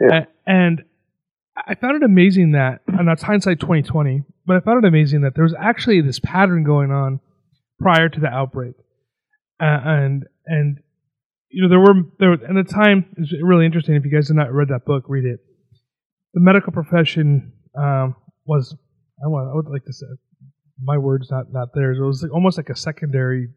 yeah. 0.00 0.24
and 0.46 0.84
I 1.56 1.74
found 1.74 1.96
it 1.96 2.04
amazing 2.04 2.52
that, 2.52 2.82
and 2.86 3.08
that's 3.08 3.22
hindsight 3.22 3.58
2020, 3.60 4.22
but 4.46 4.56
I 4.56 4.60
found 4.60 4.84
it 4.84 4.88
amazing 4.88 5.22
that 5.22 5.34
there 5.34 5.42
was 5.42 5.54
actually 5.58 6.00
this 6.00 6.20
pattern 6.20 6.62
going 6.64 6.92
on 6.92 7.20
prior 7.80 8.08
to 8.08 8.20
the 8.20 8.28
outbreak, 8.28 8.74
uh, 9.60 9.80
and 9.84 10.26
and 10.46 10.78
you 11.56 11.62
know 11.62 11.70
there 11.70 11.80
were 11.80 12.02
there 12.18 12.34
at 12.34 12.40
the 12.40 12.70
time 12.70 13.06
it's 13.16 13.32
really 13.42 13.64
interesting. 13.64 13.94
If 13.94 14.04
you 14.04 14.10
guys 14.10 14.28
have 14.28 14.36
not 14.36 14.52
read 14.52 14.68
that 14.68 14.84
book, 14.84 15.04
read 15.08 15.24
it. 15.24 15.40
The 16.34 16.40
medical 16.40 16.70
profession 16.70 17.54
um, 17.74 18.14
was 18.44 18.76
I 19.24 19.28
want 19.28 19.48
I 19.50 19.54
would 19.54 19.66
like 19.66 19.86
to 19.86 19.92
say 19.94 20.04
my 20.82 20.98
words 20.98 21.30
not 21.30 21.50
not 21.50 21.68
theirs. 21.74 21.96
It 21.98 22.02
was 22.02 22.22
like, 22.22 22.32
almost 22.34 22.58
like 22.58 22.68
a 22.68 22.76
secondary 22.76 23.48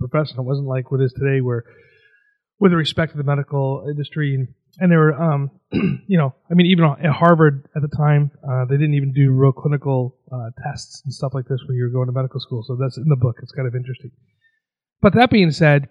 profession. 0.00 0.40
It 0.40 0.42
wasn't 0.42 0.66
like 0.66 0.90
what 0.90 1.00
is 1.00 1.12
today, 1.12 1.40
where 1.40 1.62
with 2.58 2.72
respect 2.72 3.12
to 3.12 3.18
the 3.18 3.22
medical 3.22 3.86
industry, 3.88 4.34
and, 4.34 4.48
and 4.80 4.90
they 4.90 4.96
were, 4.96 5.14
um, 5.14 5.52
you 6.08 6.18
know, 6.18 6.34
I 6.50 6.54
mean, 6.54 6.66
even 6.66 6.86
at 6.86 7.12
Harvard 7.12 7.68
at 7.76 7.82
the 7.82 7.96
time, 7.96 8.32
uh, 8.42 8.64
they 8.64 8.74
didn't 8.74 8.94
even 8.94 9.12
do 9.12 9.30
real 9.30 9.52
clinical 9.52 10.16
uh, 10.32 10.50
tests 10.66 11.02
and 11.04 11.14
stuff 11.14 11.34
like 11.34 11.46
this 11.46 11.60
when 11.68 11.76
you 11.76 11.84
were 11.84 11.90
going 11.90 12.06
to 12.06 12.12
medical 12.12 12.40
school. 12.40 12.64
So 12.66 12.74
that's 12.74 12.96
in 12.96 13.06
the 13.06 13.14
book. 13.14 13.36
It's 13.44 13.52
kind 13.52 13.68
of 13.68 13.76
interesting. 13.76 14.10
But 15.00 15.14
that 15.14 15.30
being 15.30 15.52
said, 15.52 15.88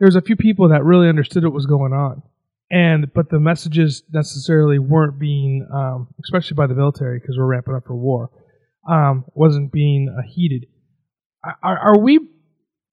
there's 0.00 0.16
a 0.16 0.20
few 0.20 0.36
people 0.36 0.70
that 0.70 0.82
really 0.82 1.08
understood 1.08 1.44
what 1.44 1.52
was 1.52 1.66
going 1.66 1.92
on, 1.92 2.22
and 2.70 3.12
but 3.14 3.30
the 3.30 3.38
messages 3.38 4.02
necessarily 4.12 4.78
weren't 4.78 5.18
being, 5.18 5.68
um, 5.72 6.08
especially 6.24 6.56
by 6.56 6.66
the 6.66 6.74
military, 6.74 7.20
because 7.20 7.36
we're 7.38 7.46
ramping 7.46 7.74
up 7.74 7.84
for 7.86 7.94
war, 7.94 8.30
um, 8.88 9.24
wasn't 9.34 9.70
being 9.70 10.08
uh. 10.18 11.52
Are, 11.62 11.78
are 11.78 11.98
we 11.98 12.18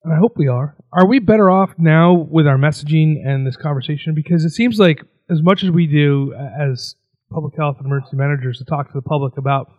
and 0.08 0.16
I 0.16 0.20
hope 0.20 0.38
we 0.38 0.48
are. 0.48 0.76
Are 0.94 1.06
we 1.06 1.20
better 1.20 1.52
off 1.52 1.72
now 1.78 2.14
with 2.14 2.48
our 2.48 2.58
messaging 2.58 3.18
and 3.26 3.46
this 3.46 3.58
conversation? 3.58 4.14
Because 4.16 4.46
it 4.46 4.52
seems 4.52 4.80
like 4.80 5.02
as 5.30 5.42
much 5.42 5.66
as 5.66 5.70
we 5.70 5.86
do 5.86 6.34
as 6.34 6.96
public 7.30 7.56
health 7.58 7.76
and 7.78 7.86
emergency 7.86 8.16
managers 8.16 8.58
to 8.60 8.64
talk 8.64 8.88
to 8.88 8.94
the 8.94 9.02
public 9.02 9.38
about 9.38 9.70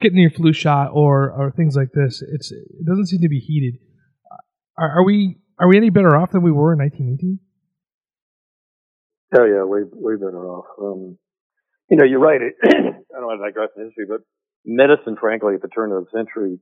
getting 0.00 0.18
your 0.18 0.30
flu 0.30 0.52
shot 0.52 0.90
or, 0.92 1.32
or 1.32 1.50
things 1.50 1.74
like 1.74 1.90
this, 1.92 2.22
it's 2.22 2.52
it 2.52 2.86
doesn't 2.86 3.06
seem 3.06 3.20
to 3.20 3.28
be 3.28 3.40
heated. 3.40 3.80
Are, 4.78 5.00
are 5.00 5.04
we 5.04 5.38
are 5.58 5.68
we 5.68 5.76
any 5.76 5.90
better 5.90 6.16
off 6.16 6.32
than 6.32 6.42
we 6.42 6.52
were 6.52 6.72
in 6.72 6.78
1918? 6.78 7.38
Oh 9.36 9.44
yeah, 9.44 9.64
way 9.64 9.82
way 9.84 10.14
better 10.16 10.46
off. 10.48 10.66
Um, 10.80 11.18
you 11.90 11.96
know, 11.96 12.04
you're 12.04 12.20
right. 12.20 12.40
I 12.64 12.70
don't 12.70 13.26
want 13.26 13.40
to 13.40 13.46
digress 13.46 13.70
in 13.76 13.84
history, 13.84 14.06
but 14.08 14.20
medicine, 14.64 15.16
frankly, 15.20 15.54
at 15.54 15.62
the 15.62 15.68
turn 15.68 15.92
of 15.92 16.04
the 16.04 16.10
century 16.16 16.60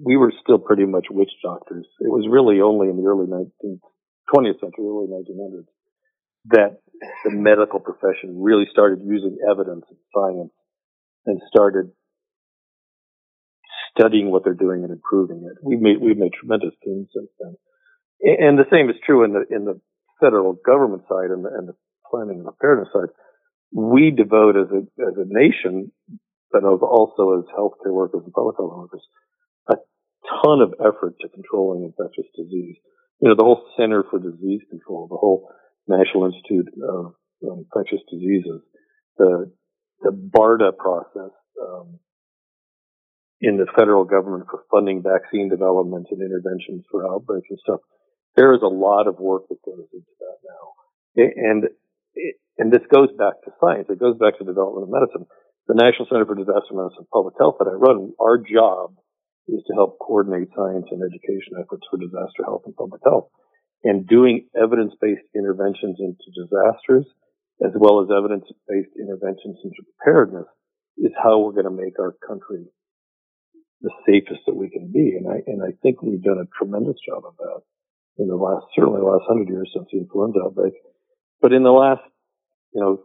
we 0.00 0.16
were 0.16 0.32
still 0.42 0.58
pretty 0.58 0.86
much 0.86 1.06
witch 1.10 1.32
doctors. 1.42 1.86
It 2.00 2.08
was 2.08 2.26
really 2.30 2.60
only 2.60 2.88
in 2.88 2.96
the 2.96 3.08
early 3.08 3.26
19th, 3.26 3.80
20th 4.34 4.60
century, 4.60 4.86
early 4.86 5.08
1900s, 5.08 5.68
that 6.46 6.80
the 7.24 7.30
medical 7.30 7.80
profession 7.80 8.40
really 8.40 8.66
started 8.70 9.00
using 9.04 9.38
evidence 9.48 9.84
and 9.88 9.98
science 10.14 10.52
and 11.26 11.40
started 11.48 11.92
studying 13.96 14.30
what 14.30 14.44
they're 14.44 14.54
doing 14.54 14.82
and 14.82 14.92
improving 14.92 15.44
it. 15.50 15.58
We've 15.62 15.80
made 15.80 16.00
we've 16.00 16.16
made 16.16 16.32
tremendous 16.32 16.72
gains 16.84 17.08
since 17.14 17.28
then, 17.38 17.56
and 18.22 18.58
the 18.58 18.70
same 18.70 18.88
is 18.88 18.96
true 19.04 19.24
in 19.24 19.32
the 19.32 19.44
in 19.54 19.64
the 19.64 19.80
federal 20.20 20.52
government 20.52 21.02
side 21.08 21.30
and 21.30 21.44
the, 21.44 21.50
and 21.50 21.68
the 21.68 21.74
planning 22.10 22.38
and 22.38 22.46
preparedness 22.46 22.88
side. 22.92 23.10
We 23.72 24.10
devote 24.10 24.56
as 24.56 24.70
a 24.70 24.82
as 25.02 25.14
a 25.16 25.26
nation, 25.26 25.92
but 26.50 26.64
also 26.64 27.38
as 27.38 27.44
healthcare 27.56 27.92
workers 27.92 28.22
and 28.24 28.32
public 28.32 28.56
health 28.58 28.72
workers, 28.74 29.02
a 29.68 29.76
ton 30.44 30.60
of 30.60 30.74
effort 30.80 31.14
to 31.20 31.28
controlling 31.28 31.84
infectious 31.84 32.30
disease. 32.36 32.76
You 33.20 33.28
know, 33.28 33.34
the 33.36 33.44
whole 33.44 33.64
Center 33.76 34.04
for 34.08 34.18
Disease 34.18 34.60
Control, 34.68 35.08
the 35.08 35.16
whole 35.16 35.48
National 35.88 36.26
Institute 36.26 36.68
of 36.88 37.14
Infectious 37.42 38.00
Diseases, 38.10 38.60
the 39.18 39.50
the 40.02 40.10
BARDA 40.10 40.76
process 40.76 41.30
um, 41.60 41.98
in 43.40 43.56
the 43.56 43.66
federal 43.76 44.04
government 44.04 44.46
for 44.50 44.62
funding 44.70 45.02
vaccine 45.02 45.48
development 45.48 46.06
and 46.10 46.20
interventions 46.20 46.84
for 46.90 47.06
outbreaks 47.06 47.48
and 47.50 47.58
stuff. 47.58 47.80
There 48.36 48.54
is 48.54 48.62
a 48.62 48.70
lot 48.70 49.08
of 49.08 49.20
work 49.20 49.48
that 49.48 49.60
goes 49.64 49.86
into 49.92 50.14
that 50.20 50.38
now, 50.44 50.64
and 51.16 51.68
and 52.58 52.72
this 52.72 52.84
goes 52.92 53.08
back 53.16 53.40
to 53.44 53.52
science. 53.60 53.88
It 53.88 54.00
goes 54.00 54.16
back 54.18 54.38
to 54.38 54.44
development 54.44 54.88
of 54.88 54.92
medicine. 54.92 55.26
The 55.68 55.78
National 55.78 56.08
Center 56.10 56.26
for 56.26 56.34
Disaster 56.34 56.74
Medicine 56.74 57.06
and 57.06 57.14
Public 57.14 57.34
Health 57.38 57.56
that 57.60 57.70
I 57.70 57.76
run, 57.76 58.12
our 58.20 58.36
job 58.38 58.98
is 59.48 59.62
to 59.66 59.74
help 59.74 59.98
coordinate 59.98 60.48
science 60.54 60.86
and 60.90 61.02
education 61.02 61.58
efforts 61.58 61.86
for 61.90 61.98
disaster 61.98 62.44
health 62.44 62.62
and 62.66 62.76
public 62.76 63.02
health. 63.04 63.28
And 63.84 64.06
doing 64.06 64.46
evidence-based 64.54 65.26
interventions 65.34 65.98
into 65.98 66.28
disasters, 66.34 67.06
as 67.64 67.72
well 67.74 68.02
as 68.02 68.10
evidence-based 68.14 68.94
interventions 68.98 69.58
into 69.64 69.82
preparedness, 69.98 70.46
is 70.98 71.10
how 71.18 71.40
we're 71.40 71.58
going 71.58 71.70
to 71.70 71.82
make 71.82 71.98
our 71.98 72.14
country 72.26 72.66
the 73.80 73.90
safest 74.06 74.46
that 74.46 74.54
we 74.54 74.70
can 74.70 74.92
be. 74.92 75.18
And 75.18 75.26
I 75.26 75.42
and 75.46 75.62
I 75.62 75.74
think 75.82 76.02
we've 76.02 76.22
done 76.22 76.38
a 76.38 76.50
tremendous 76.56 76.96
job 77.06 77.24
of 77.26 77.34
that 77.38 77.62
in 78.18 78.28
the 78.28 78.36
last 78.36 78.66
certainly 78.74 79.00
the 79.00 79.06
last 79.06 79.24
hundred 79.26 79.48
years 79.48 79.70
since 79.74 79.86
the 79.92 79.98
influenza 79.98 80.40
outbreak. 80.44 80.74
But 81.40 81.52
in 81.52 81.62
the 81.62 81.72
last, 81.72 82.02
you 82.74 82.80
know, 82.80 83.00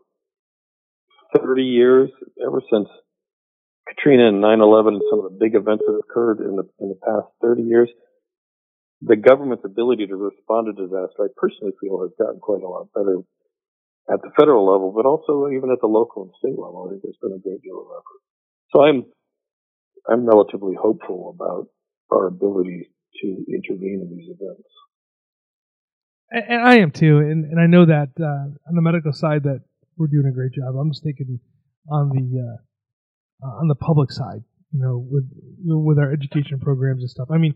thirty 1.36 1.64
years, 1.64 2.10
ever 2.46 2.62
since 2.72 2.88
Katrina 3.88 4.28
and 4.30 4.44
9/11 4.44 5.00
and 5.00 5.02
some 5.10 5.20
of 5.20 5.32
the 5.32 5.38
big 5.40 5.56
events 5.56 5.84
that 5.88 6.02
occurred 6.04 6.40
in 6.40 6.56
the 6.56 6.68
in 6.80 6.90
the 6.90 7.00
past 7.04 7.28
30 7.42 7.64
years, 7.64 7.90
the 9.02 9.16
government's 9.16 9.66
ability 9.66 10.08
to 10.08 10.16
respond 10.16 10.68
to 10.68 10.74
disaster, 10.74 11.26
I 11.26 11.28
personally 11.38 11.74
feel, 11.80 12.02
has 12.02 12.12
gotten 12.18 12.40
quite 12.40 12.64
a 12.64 12.68
lot 12.68 12.92
better 12.94 13.20
at 14.10 14.22
the 14.22 14.32
federal 14.38 14.66
level, 14.66 14.92
but 14.96 15.06
also 15.06 15.50
even 15.52 15.72
at 15.72 15.80
the 15.82 15.88
local 15.88 16.24
and 16.24 16.32
state 16.40 16.58
level. 16.58 16.88
I 16.88 16.92
think 16.92 17.04
there's 17.04 17.22
been 17.22 17.38
a 17.38 17.44
great 17.44 17.62
deal 17.62 17.80
of 17.80 17.88
effort. 17.92 18.22
So 18.72 18.84
I'm 18.84 19.06
I'm 20.10 20.26
relatively 20.26 20.76
hopeful 20.76 21.36
about 21.36 21.68
our 22.12 22.28
ability 22.28 22.90
to 23.22 23.28
intervene 23.50 24.08
in 24.08 24.16
these 24.16 24.30
events. 24.30 24.70
And 26.30 26.62
I 26.62 26.80
am 26.80 26.92
too, 26.92 27.20
and, 27.20 27.46
and 27.46 27.60
I 27.60 27.68
know 27.68 27.86
that 27.86 28.10
uh, 28.20 28.52
on 28.68 28.76
the 28.76 28.82
medical 28.82 29.14
side 29.14 29.44
that 29.44 29.62
we're 29.96 30.08
doing 30.08 30.28
a 30.28 30.32
great 30.32 30.52
job. 30.52 30.76
I'm 30.76 30.92
just 30.92 31.04
thinking 31.04 31.40
on 31.90 32.10
the 32.10 32.28
uh, 32.44 33.48
uh, 33.48 33.60
on 33.62 33.68
the 33.68 33.76
public 33.76 34.12
side, 34.12 34.44
you 34.74 34.80
know, 34.80 35.08
with 35.10 35.24
with 35.64 35.98
our 35.98 36.12
education 36.12 36.60
programs 36.60 37.02
and 37.02 37.10
stuff. 37.10 37.30
I 37.32 37.38
mean, 37.38 37.56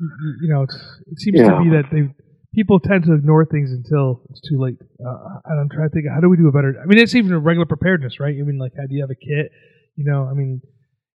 you, 0.00 0.34
you 0.42 0.48
know, 0.52 0.62
it 0.62 1.18
seems 1.18 1.38
yeah. 1.38 1.50
to 1.50 1.62
be 1.62 1.70
that 1.70 1.84
they 1.92 2.08
people 2.54 2.80
tend 2.80 3.04
to 3.04 3.14
ignore 3.14 3.44
things 3.46 3.70
until 3.70 4.22
it's 4.30 4.40
too 4.40 4.58
late. 4.58 4.78
Uh, 4.80 5.38
and 5.44 5.60
I'm 5.60 5.68
trying 5.68 5.88
to 5.88 5.94
think, 5.94 6.06
how 6.12 6.20
do 6.20 6.28
we 6.28 6.36
do 6.36 6.48
a 6.48 6.52
better? 6.52 6.74
I 6.82 6.86
mean, 6.86 6.98
it's 6.98 7.14
even 7.14 7.32
a 7.32 7.38
regular 7.38 7.66
preparedness, 7.66 8.20
right? 8.20 8.34
I 8.34 8.42
mean, 8.42 8.58
like, 8.58 8.72
how 8.76 8.86
do 8.86 8.94
you 8.94 9.02
have 9.02 9.10
a 9.10 9.14
kit? 9.14 9.52
You 9.96 10.04
know, 10.04 10.28
I 10.30 10.34
mean, 10.34 10.60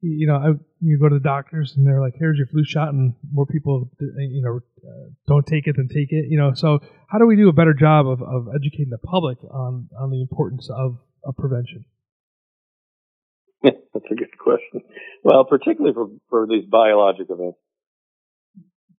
you 0.01 0.27
know, 0.27 0.35
I, 0.35 0.47
you 0.81 0.99
go 0.99 1.09
to 1.09 1.15
the 1.15 1.23
doctors 1.23 1.75
and 1.77 1.85
they're 1.85 2.01
like, 2.01 2.15
"Here's 2.17 2.37
your 2.37 2.47
flu 2.47 2.63
shot," 2.65 2.89
and 2.89 3.13
more 3.31 3.45
people, 3.45 3.89
you 3.99 4.41
know, 4.41 4.59
uh, 4.87 5.09
don't 5.27 5.45
take 5.45 5.67
it 5.67 5.75
than 5.77 5.87
take 5.87 6.11
it. 6.11 6.25
You 6.29 6.37
know, 6.37 6.53
so 6.53 6.79
how 7.07 7.19
do 7.19 7.27
we 7.27 7.35
do 7.35 7.49
a 7.49 7.53
better 7.53 7.73
job 7.73 8.07
of, 8.07 8.21
of 8.21 8.47
educating 8.55 8.89
the 8.89 8.97
public 8.97 9.37
on 9.51 9.89
on 9.99 10.09
the 10.09 10.21
importance 10.21 10.69
of, 10.69 10.97
of 11.23 11.37
prevention? 11.37 11.85
That's 13.63 14.05
a 14.11 14.15
good 14.15 14.37
question. 14.39 14.81
Well, 15.23 15.45
particularly 15.45 15.93
for, 15.93 16.07
for 16.29 16.47
these 16.47 16.65
biologic 16.65 17.27
events, 17.29 17.59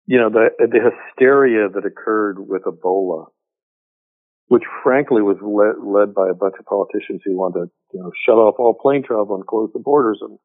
you 0.06 0.20
know, 0.20 0.30
the, 0.30 0.50
the 0.60 0.80
hysteria 0.80 1.70
that 1.70 1.86
occurred 1.86 2.38
with 2.38 2.64
Ebola, 2.64 3.26
which 4.50 4.64
frankly 4.84 5.24
was 5.24 5.38
led, 5.42 5.82
led 5.84 6.14
by 6.14 6.30
a 6.30 6.36
bunch 6.36 6.56
of 6.60 6.66
politicians 6.66 7.22
who 7.26 7.36
wanted 7.36 7.66
to, 7.66 7.72
you 7.94 8.04
know, 8.04 8.12
shut 8.26 8.36
off 8.36 8.56
all 8.60 8.78
plane 8.80 9.04
travel 9.04 9.36
and 9.36 9.48
close 9.48 9.72
the 9.74 9.80
borders 9.80 10.20
and 10.22 10.38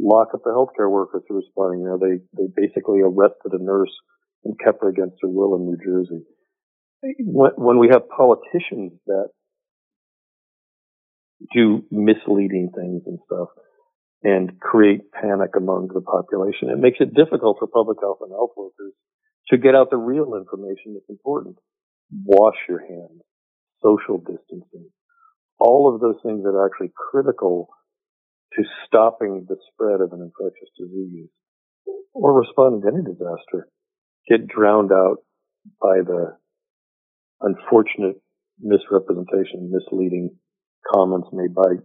lock 0.00 0.28
up 0.34 0.42
the 0.44 0.50
healthcare 0.50 0.90
workers 0.90 1.22
who 1.28 1.36
responding. 1.36 1.80
You 1.80 1.88
know, 1.88 1.98
they, 1.98 2.20
they 2.36 2.48
basically 2.54 3.00
arrested 3.00 3.52
a 3.52 3.62
nurse 3.62 3.92
and 4.44 4.58
kept 4.62 4.82
her 4.82 4.88
against 4.88 5.16
her 5.22 5.28
will 5.28 5.56
in 5.56 5.66
New 5.66 5.78
Jersey. 5.84 6.24
When, 7.20 7.52
when 7.56 7.78
we 7.78 7.88
have 7.92 8.08
politicians 8.08 8.92
that 9.06 9.28
do 11.54 11.84
misleading 11.90 12.70
things 12.74 13.02
and 13.06 13.18
stuff 13.26 13.48
and 14.22 14.58
create 14.58 15.12
panic 15.12 15.50
among 15.56 15.88
the 15.94 16.00
population. 16.00 16.70
It 16.70 16.78
makes 16.78 16.98
it 17.00 17.14
difficult 17.14 17.58
for 17.58 17.68
public 17.68 17.98
health 18.00 18.18
and 18.20 18.32
health 18.32 18.50
workers 18.56 18.92
to 19.50 19.58
get 19.58 19.74
out 19.74 19.90
the 19.90 19.96
real 19.96 20.34
information 20.34 20.94
that's 20.94 21.08
important. 21.08 21.56
Wash 22.24 22.56
your 22.68 22.80
hands, 22.80 23.22
social 23.82 24.18
distancing, 24.18 24.90
all 25.58 25.92
of 25.92 26.00
those 26.00 26.16
things 26.24 26.42
that 26.42 26.50
are 26.50 26.66
actually 26.66 26.92
critical 26.96 27.68
to 28.54 28.62
stopping 28.86 29.46
the 29.48 29.56
spread 29.72 30.00
of 30.00 30.12
an 30.12 30.20
infectious 30.22 30.70
disease 30.78 31.28
or 32.14 32.38
responding 32.38 32.82
to 32.82 32.88
any 32.88 33.04
disaster 33.04 33.68
get 34.28 34.46
drowned 34.46 34.92
out 34.92 35.18
by 35.80 35.98
the 36.04 36.36
unfortunate 37.40 38.20
misrepresentation, 38.60 39.70
misleading 39.70 40.36
comments 40.92 41.28
made 41.32 41.54
by 41.54 41.76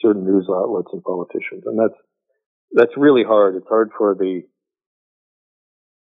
certain 0.00 0.24
news 0.24 0.46
outlets 0.48 0.88
and 0.92 1.02
politicians. 1.02 1.62
And 1.66 1.78
that's, 1.78 1.98
that's 2.72 2.96
really 2.96 3.24
hard. 3.24 3.56
It's 3.56 3.68
hard 3.68 3.90
for 3.96 4.14
the, 4.14 4.42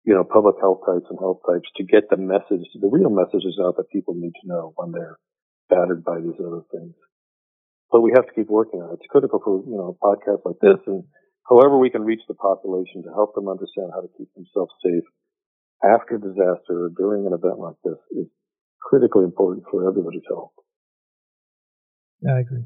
you 0.03 0.13
know, 0.13 0.23
public 0.23 0.55
health 0.61 0.81
types 0.85 1.07
and 1.09 1.19
health 1.19 1.39
types 1.47 1.67
to 1.77 1.83
get 1.83 2.09
the 2.09 2.17
message, 2.17 2.67
the 2.75 2.89
real 2.91 3.09
messages 3.09 3.59
out 3.63 3.77
that 3.77 3.89
people 3.91 4.13
need 4.15 4.33
to 4.41 4.47
know 4.47 4.73
when 4.75 4.91
they're 4.91 5.17
battered 5.69 6.03
by 6.03 6.19
these 6.19 6.39
other 6.39 6.61
things. 6.71 6.93
But 7.91 8.01
we 8.01 8.11
have 8.15 8.25
to 8.27 8.33
keep 8.33 8.49
working 8.49 8.81
on 8.81 8.91
it. 8.91 8.99
It's 8.99 9.11
critical 9.11 9.39
for, 9.43 9.63
you 9.63 9.77
know, 9.77 9.97
podcasts 10.01 10.45
like 10.45 10.59
this 10.61 10.81
and 10.87 11.03
however 11.49 11.77
we 11.77 11.89
can 11.89 12.03
reach 12.03 12.21
the 12.27 12.33
population 12.33 13.03
to 13.03 13.13
help 13.13 13.35
them 13.35 13.47
understand 13.47 13.91
how 13.93 14.01
to 14.01 14.09
keep 14.17 14.33
themselves 14.33 14.73
safe 14.83 15.05
after 15.83 16.17
disaster 16.17 16.85
or 16.85 16.91
during 16.97 17.25
an 17.27 17.33
event 17.33 17.59
like 17.59 17.75
this 17.83 17.99
is 18.11 18.27
critically 18.81 19.23
important 19.23 19.65
for 19.69 19.87
everybody's 19.87 20.25
health. 20.27 20.51
Yeah, 22.21 22.35
I 22.35 22.39
agree. 22.39 22.65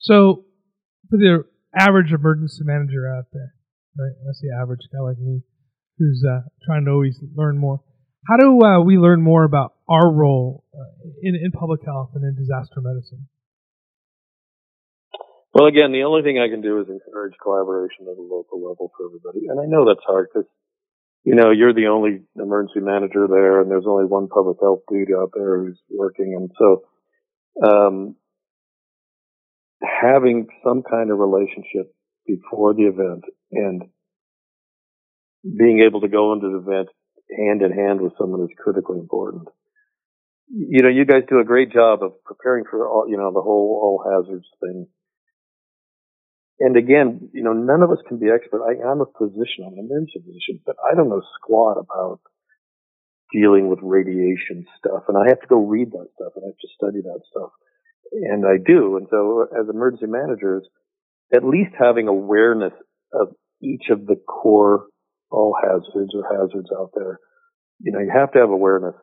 So, 0.00 0.44
for 1.08 1.16
the 1.16 1.44
average 1.74 2.12
emergency 2.12 2.62
manager 2.64 3.08
out 3.08 3.26
there, 3.32 3.54
right? 3.98 4.12
I 4.28 4.32
say 4.32 4.48
average 4.60 4.86
guy 4.92 5.00
like 5.00 5.18
me, 5.18 5.42
who's 5.98 6.24
uh, 6.28 6.42
trying 6.64 6.84
to 6.84 6.90
always 6.90 7.18
learn 7.34 7.58
more. 7.58 7.80
How 8.28 8.36
do 8.36 8.62
uh, 8.62 8.80
we 8.80 8.98
learn 8.98 9.22
more 9.22 9.44
about 9.44 9.74
our 9.88 10.10
role 10.10 10.64
uh, 10.74 11.08
in 11.22 11.34
in 11.36 11.52
public 11.52 11.84
health 11.84 12.10
and 12.14 12.24
in 12.24 12.34
disaster 12.34 12.80
medicine? 12.80 13.28
Well, 15.54 15.66
again, 15.66 15.92
the 15.92 16.02
only 16.02 16.22
thing 16.22 16.42
I 16.42 16.50
can 16.50 16.62
do 16.62 16.80
is 16.80 16.88
encourage 16.90 17.34
collaboration 17.40 18.10
at 18.10 18.18
a 18.18 18.20
local 18.20 18.58
level 18.58 18.90
for 18.96 19.06
everybody, 19.06 19.46
and 19.46 19.60
I 19.60 19.66
know 19.66 19.86
that's 19.86 20.04
hard 20.04 20.26
because 20.34 20.50
you 21.22 21.36
know 21.36 21.52
you're 21.52 21.72
the 21.72 21.86
only 21.86 22.22
emergency 22.34 22.80
manager 22.80 23.28
there, 23.30 23.60
and 23.60 23.70
there's 23.70 23.86
only 23.86 24.04
one 24.04 24.26
public 24.26 24.58
health 24.60 24.80
dude 24.90 25.14
out 25.16 25.30
there 25.32 25.62
who's 25.62 25.78
working, 25.88 26.34
and 26.34 26.50
so 26.58 26.82
um, 27.62 28.16
having 29.80 30.48
some 30.66 30.82
kind 30.82 31.12
of 31.12 31.18
relationship 31.18 31.94
before 32.26 32.74
the 32.74 32.90
event 32.90 33.22
and 33.52 33.82
being 35.44 35.84
able 35.86 36.00
to 36.00 36.08
go 36.08 36.32
into 36.32 36.48
the 36.48 36.58
event 36.58 36.88
hand 37.30 37.62
in 37.62 37.70
hand 37.70 38.00
with 38.00 38.12
someone 38.18 38.42
is 38.42 38.56
critically 38.58 38.98
important. 38.98 39.46
You 40.48 40.82
know, 40.82 40.88
you 40.88 41.04
guys 41.04 41.22
do 41.28 41.38
a 41.38 41.44
great 41.44 41.72
job 41.72 42.02
of 42.02 42.22
preparing 42.24 42.64
for 42.68 42.88
all, 42.88 43.06
you 43.08 43.16
know, 43.16 43.32
the 43.32 43.40
whole 43.40 43.78
all 43.80 44.04
hazards 44.04 44.48
thing. 44.60 44.88
And 46.60 46.76
again, 46.76 47.30
you 47.32 47.42
know, 47.42 47.52
none 47.52 47.82
of 47.82 47.90
us 47.90 47.98
can 48.06 48.18
be 48.18 48.30
expert. 48.30 48.62
I, 48.62 48.90
am 48.90 49.00
a 49.00 49.10
physician, 49.18 49.66
I'm 49.66 49.74
an 49.74 49.86
emergency 49.90 50.22
physician, 50.24 50.60
but 50.64 50.76
I 50.78 50.94
don't 50.94 51.08
know 51.08 51.22
squat 51.40 51.78
about 51.78 52.20
dealing 53.32 53.68
with 53.68 53.80
radiation 53.82 54.64
stuff. 54.78 55.04
And 55.08 55.18
I 55.18 55.28
have 55.28 55.40
to 55.40 55.46
go 55.48 55.66
read 55.66 55.90
that 55.90 56.08
stuff 56.14 56.32
and 56.36 56.44
I 56.44 56.48
have 56.54 56.62
to 56.62 56.74
study 56.76 57.02
that 57.02 57.20
stuff. 57.30 57.50
And 58.12 58.46
I 58.46 58.62
do. 58.64 58.96
And 58.96 59.08
so 59.10 59.48
as 59.50 59.68
emergency 59.68 60.06
managers, 60.06 60.62
at 61.34 61.44
least 61.44 61.72
having 61.76 62.06
awareness 62.06 62.72
of 63.12 63.34
each 63.60 63.90
of 63.90 64.06
the 64.06 64.16
core 64.16 64.86
all 65.34 65.56
hazards 65.60 66.14
or 66.14 66.22
hazards 66.30 66.70
out 66.78 66.90
there. 66.94 67.18
You 67.80 67.92
know, 67.92 67.98
you 67.98 68.10
have 68.14 68.32
to 68.32 68.38
have 68.38 68.50
awareness, 68.50 68.94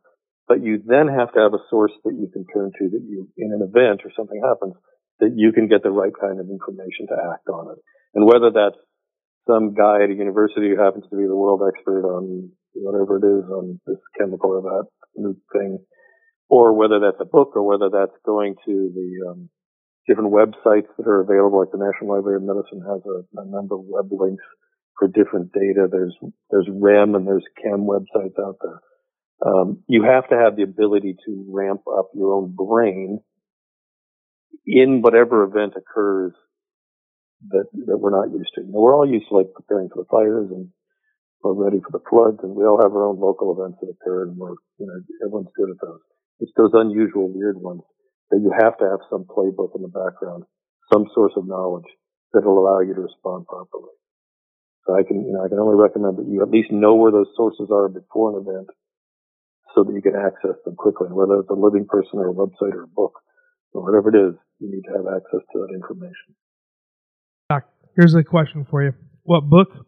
but 0.48 0.64
you 0.64 0.82
then 0.86 1.08
have 1.08 1.34
to 1.34 1.40
have 1.40 1.54
a 1.54 1.64
source 1.70 1.92
that 2.06 2.16
you 2.16 2.30
can 2.32 2.46
turn 2.48 2.72
to 2.80 2.90
that 2.90 3.04
you, 3.04 3.28
in 3.38 3.52
an 3.52 3.62
event 3.62 4.02
or 4.06 4.12
something 4.16 4.42
happens, 4.42 4.76
that 5.22 5.34
you 5.38 5.54
can 5.54 5.70
get 5.70 5.84
the 5.84 5.94
right 5.94 6.12
kind 6.20 6.40
of 6.42 6.50
information 6.50 7.08
to 7.08 7.16
act 7.32 7.48
on 7.48 7.72
it. 7.72 7.80
And 8.14 8.26
whether 8.26 8.52
that's 8.52 8.82
some 9.48 9.74
guy 9.74 10.04
at 10.04 10.10
a 10.10 10.18
university 10.18 10.70
who 10.70 10.82
happens 10.82 11.06
to 11.10 11.16
be 11.16 11.26
the 11.26 11.38
world 11.38 11.62
expert 11.62 12.04
on 12.04 12.52
whatever 12.74 13.18
it 13.18 13.26
is 13.26 13.46
on 13.50 13.80
this 13.86 14.02
chemical 14.18 14.52
or 14.52 14.62
that 14.62 14.86
new 15.16 15.38
thing, 15.54 15.80
or 16.50 16.74
whether 16.74 17.00
that's 17.00 17.22
a 17.22 17.26
book 17.26 17.54
or 17.56 17.64
whether 17.64 17.90
that's 17.90 18.18
going 18.26 18.56
to 18.66 18.92
the 18.94 19.30
um, 19.30 19.50
different 20.08 20.34
websites 20.34 20.90
that 20.98 21.08
are 21.08 21.22
available, 21.22 21.60
like 21.60 21.72
the 21.72 21.78
National 21.78 22.16
Library 22.16 22.38
of 22.38 22.44
Medicine 22.44 22.82
has 22.82 23.02
a, 23.06 23.42
a 23.42 23.46
number 23.46 23.76
of 23.76 23.86
web 23.86 24.10
links 24.12 24.44
for 24.98 25.08
different 25.08 25.54
data. 25.54 25.88
There's 25.90 26.16
there's 26.50 26.68
REMM 26.68 27.16
and 27.16 27.28
there's 27.28 27.46
CHEMM 27.64 27.86
websites 27.86 28.38
out 28.42 28.58
there. 28.62 28.82
Um, 29.46 29.84
you 29.88 30.04
have 30.04 30.30
to 30.30 30.36
have 30.38 30.56
the 30.56 30.64
ability 30.64 31.16
to 31.26 31.46
ramp 31.50 31.82
up 31.88 32.10
your 32.14 32.34
own 32.34 32.54
brain 32.56 33.22
in 34.66 35.02
whatever 35.02 35.44
event 35.44 35.74
occurs 35.76 36.34
that 37.50 37.66
that 37.88 37.98
we're 37.98 38.16
not 38.16 38.32
used 38.32 38.52
to. 38.56 38.62
You 38.62 38.72
know, 38.72 38.80
we're 38.82 38.96
all 38.96 39.10
used 39.10 39.28
to 39.30 39.38
like 39.38 39.54
preparing 39.54 39.90
for 39.90 40.04
the 40.04 40.10
fires 40.10 40.50
and 40.52 40.70
we're 41.44 41.58
ready 41.58 41.82
for 41.82 41.90
the 41.90 42.06
floods, 42.06 42.38
and 42.44 42.54
we 42.54 42.66
all 42.66 42.82
have 42.82 42.94
our 42.94 43.10
own 43.10 43.20
local 43.20 43.50
events 43.50 43.82
that 43.82 43.90
occur, 43.90 44.30
and 44.30 44.38
we're 44.38 44.56
you 44.78 44.86
know 44.86 44.98
everyone's 45.26 45.50
good 45.58 45.72
at 45.72 45.82
those. 45.82 46.02
It's 46.40 46.54
those 46.56 46.72
unusual, 46.74 47.34
weird 47.34 47.58
ones 47.58 47.82
that 48.30 48.42
you 48.42 48.54
have 48.54 48.78
to 48.78 48.86
have 48.86 49.02
some 49.10 49.26
playbook 49.26 49.76
in 49.76 49.82
the 49.82 49.92
background, 49.92 50.44
some 50.94 51.10
source 51.14 51.34
of 51.36 51.48
knowledge 51.48 51.90
that 52.34 52.46
will 52.46 52.60
allow 52.60 52.80
you 52.80 52.94
to 52.94 53.02
respond 53.02 53.46
properly. 53.46 53.94
So 54.86 54.98
I 54.98 55.04
can, 55.04 55.26
you 55.26 55.34
know, 55.34 55.44
I 55.46 55.50
can 55.50 55.60
only 55.60 55.78
recommend 55.78 56.18
that 56.18 56.28
you 56.30 56.42
at 56.42 56.50
least 56.50 56.72
know 56.72 56.96
where 56.96 57.12
those 57.12 57.30
sources 57.36 57.70
are 57.72 57.90
before 57.90 58.34
an 58.34 58.46
event 58.46 58.70
so 59.76 59.84
that 59.84 59.94
you 59.94 60.02
can 60.02 60.16
access 60.16 60.58
them 60.66 60.76
quickly. 60.76 61.08
Whether 61.10 61.42
it's 61.42 61.50
a 61.50 61.58
living 61.58 61.86
person 61.86 62.18
or 62.18 62.30
a 62.30 62.34
website 62.34 62.74
or 62.74 62.84
a 62.84 62.88
book 62.88 63.14
or 63.74 63.84
whatever 63.84 64.10
it 64.10 64.30
is, 64.30 64.36
you 64.60 64.70
need 64.70 64.84
to 64.84 64.92
have 64.92 65.06
access 65.08 65.42
to 65.54 65.60
that 65.60 65.74
information. 65.74 66.36
Doc, 67.50 67.64
here's 67.96 68.14
a 68.16 68.24
question 68.24 68.66
for 68.70 68.84
you. 68.84 68.94
What 69.24 69.50
book, 69.50 69.86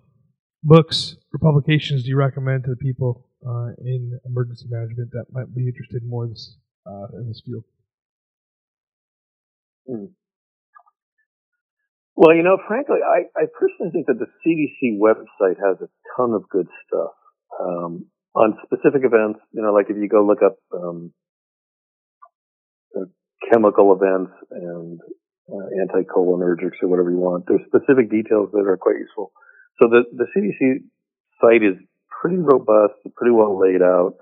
books, 0.64 1.16
or 1.34 1.40
publications 1.40 2.04
do 2.04 2.10
you 2.10 2.18
recommend 2.18 2.64
to 2.66 2.72
the 2.72 2.76
people 2.78 3.28
uh, 3.46 3.70
in 3.84 4.20
emergency 4.26 4.66
management 4.70 5.12
that 5.12 5.26
might 5.32 5.54
be 5.54 5.68
interested 5.68 6.04
more 6.06 6.26
in 6.26 6.32
this, 6.32 6.58
uh, 6.86 7.08
in 7.18 7.28
this 7.28 7.42
field? 7.46 7.64
Hmm. 9.88 10.06
Well, 12.16 12.36
you 12.36 12.44
know, 12.44 12.58
frankly, 12.68 13.00
I, 13.04 13.26
I 13.36 13.46
personally 13.60 13.92
think 13.92 14.08
that 14.08 14.20
the 14.20 14.30
CDC 14.46 15.00
website 15.00 15.58
has 15.58 15.82
a 15.82 15.90
ton 16.16 16.34
of 16.34 16.48
good 16.48 16.68
stuff 16.86 17.12
um, 17.60 18.06
on 18.36 18.58
specific 18.64 19.02
events. 19.04 19.40
You 19.52 19.64
know, 19.64 19.74
like 19.74 19.88
if 19.90 19.98
you 19.98 20.08
go 20.08 20.24
look 20.24 20.44
up 20.44 20.58
um, 20.74 21.12
chemical 23.54 23.94
events 23.94 24.32
and 24.52 25.00
uh, 25.50 25.68
anticholinergics 25.86 26.82
or 26.82 26.90
whatever 26.90 27.12
you 27.12 27.18
want, 27.18 27.46
there's 27.48 27.62
specific 27.68 28.10
details 28.10 28.50
that 28.54 28.66
are 28.66 28.78
quite 28.78 28.98
useful. 28.98 29.32
So 29.82 29.90
the 29.90 30.04
the 30.14 30.26
CDC 30.34 30.82
site 31.42 31.64
is 31.64 31.78
pretty 32.22 32.38
robust, 32.38 32.94
pretty 33.16 33.34
well 33.34 33.60
laid 33.60 33.82
out, 33.82 34.16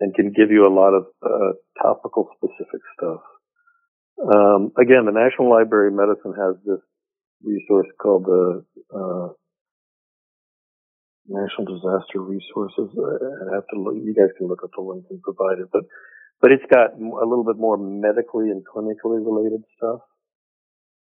and 0.00 0.14
can 0.14 0.32
give 0.32 0.50
you 0.50 0.66
a 0.66 0.72
lot 0.74 0.94
of 0.94 1.04
uh, 1.22 1.52
topical 1.82 2.28
specific 2.36 2.80
stuff. 2.96 3.20
Um, 4.18 4.72
again, 4.78 5.06
the 5.06 5.12
National 5.12 5.50
Library 5.50 5.88
of 5.88 5.94
Medicine 5.94 6.34
has 6.38 6.54
this 6.64 6.80
resource 7.42 7.88
called 8.00 8.24
the 8.24 8.64
uh, 8.94 9.28
National 11.26 11.66
Disaster 11.66 12.22
Resources. 12.22 12.94
I 12.94 13.54
have 13.54 13.66
to 13.74 13.80
look. 13.80 13.94
You 13.96 14.14
guys 14.14 14.32
can 14.38 14.46
look 14.46 14.62
up 14.62 14.70
the 14.76 14.82
link 14.82 15.04
and 15.10 15.20
provide 15.20 15.58
it, 15.58 15.68
but 15.72 15.84
but 16.40 16.52
it's 16.52 16.64
got 16.70 16.94
a 16.94 17.26
little 17.26 17.44
bit 17.44 17.56
more 17.56 17.76
medically 17.76 18.50
and 18.50 18.62
clinically 18.64 19.24
related 19.24 19.62
stuff. 19.76 20.00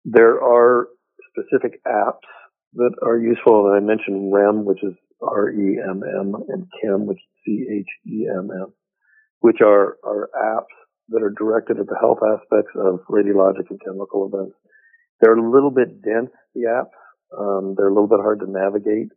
There 0.05 0.41
are 0.41 0.87
specific 1.31 1.81
apps 1.85 2.27
that 2.73 2.91
are 3.01 3.17
useful. 3.17 3.67
And 3.67 3.75
I 3.75 3.79
mentioned 3.79 4.33
REMM, 4.33 4.63
which 4.63 4.83
is 4.83 4.93
R-E-M-M, 5.21 6.35
and 6.47 6.67
CHEMM, 6.79 7.05
which 7.05 7.17
is 7.17 7.43
C-H-E-M-M, 7.45 8.73
which 9.39 9.57
are, 9.61 9.97
are 10.03 10.29
apps 10.37 10.75
that 11.09 11.23
are 11.23 11.33
directed 11.37 11.79
at 11.79 11.87
the 11.87 11.97
health 11.99 12.19
aspects 12.21 12.71
of 12.75 12.99
radiologic 13.09 13.69
and 13.69 13.81
chemical 13.83 14.29
events. 14.31 14.55
They're 15.21 15.35
a 15.35 15.51
little 15.51 15.71
bit 15.71 16.01
dense, 16.01 16.31
the 16.53 16.69
apps. 16.69 16.95
Um, 17.37 17.75
they're 17.77 17.89
a 17.89 17.93
little 17.93 18.07
bit 18.07 18.21
hard 18.21 18.39
to 18.39 18.49
navigate, 18.49 19.09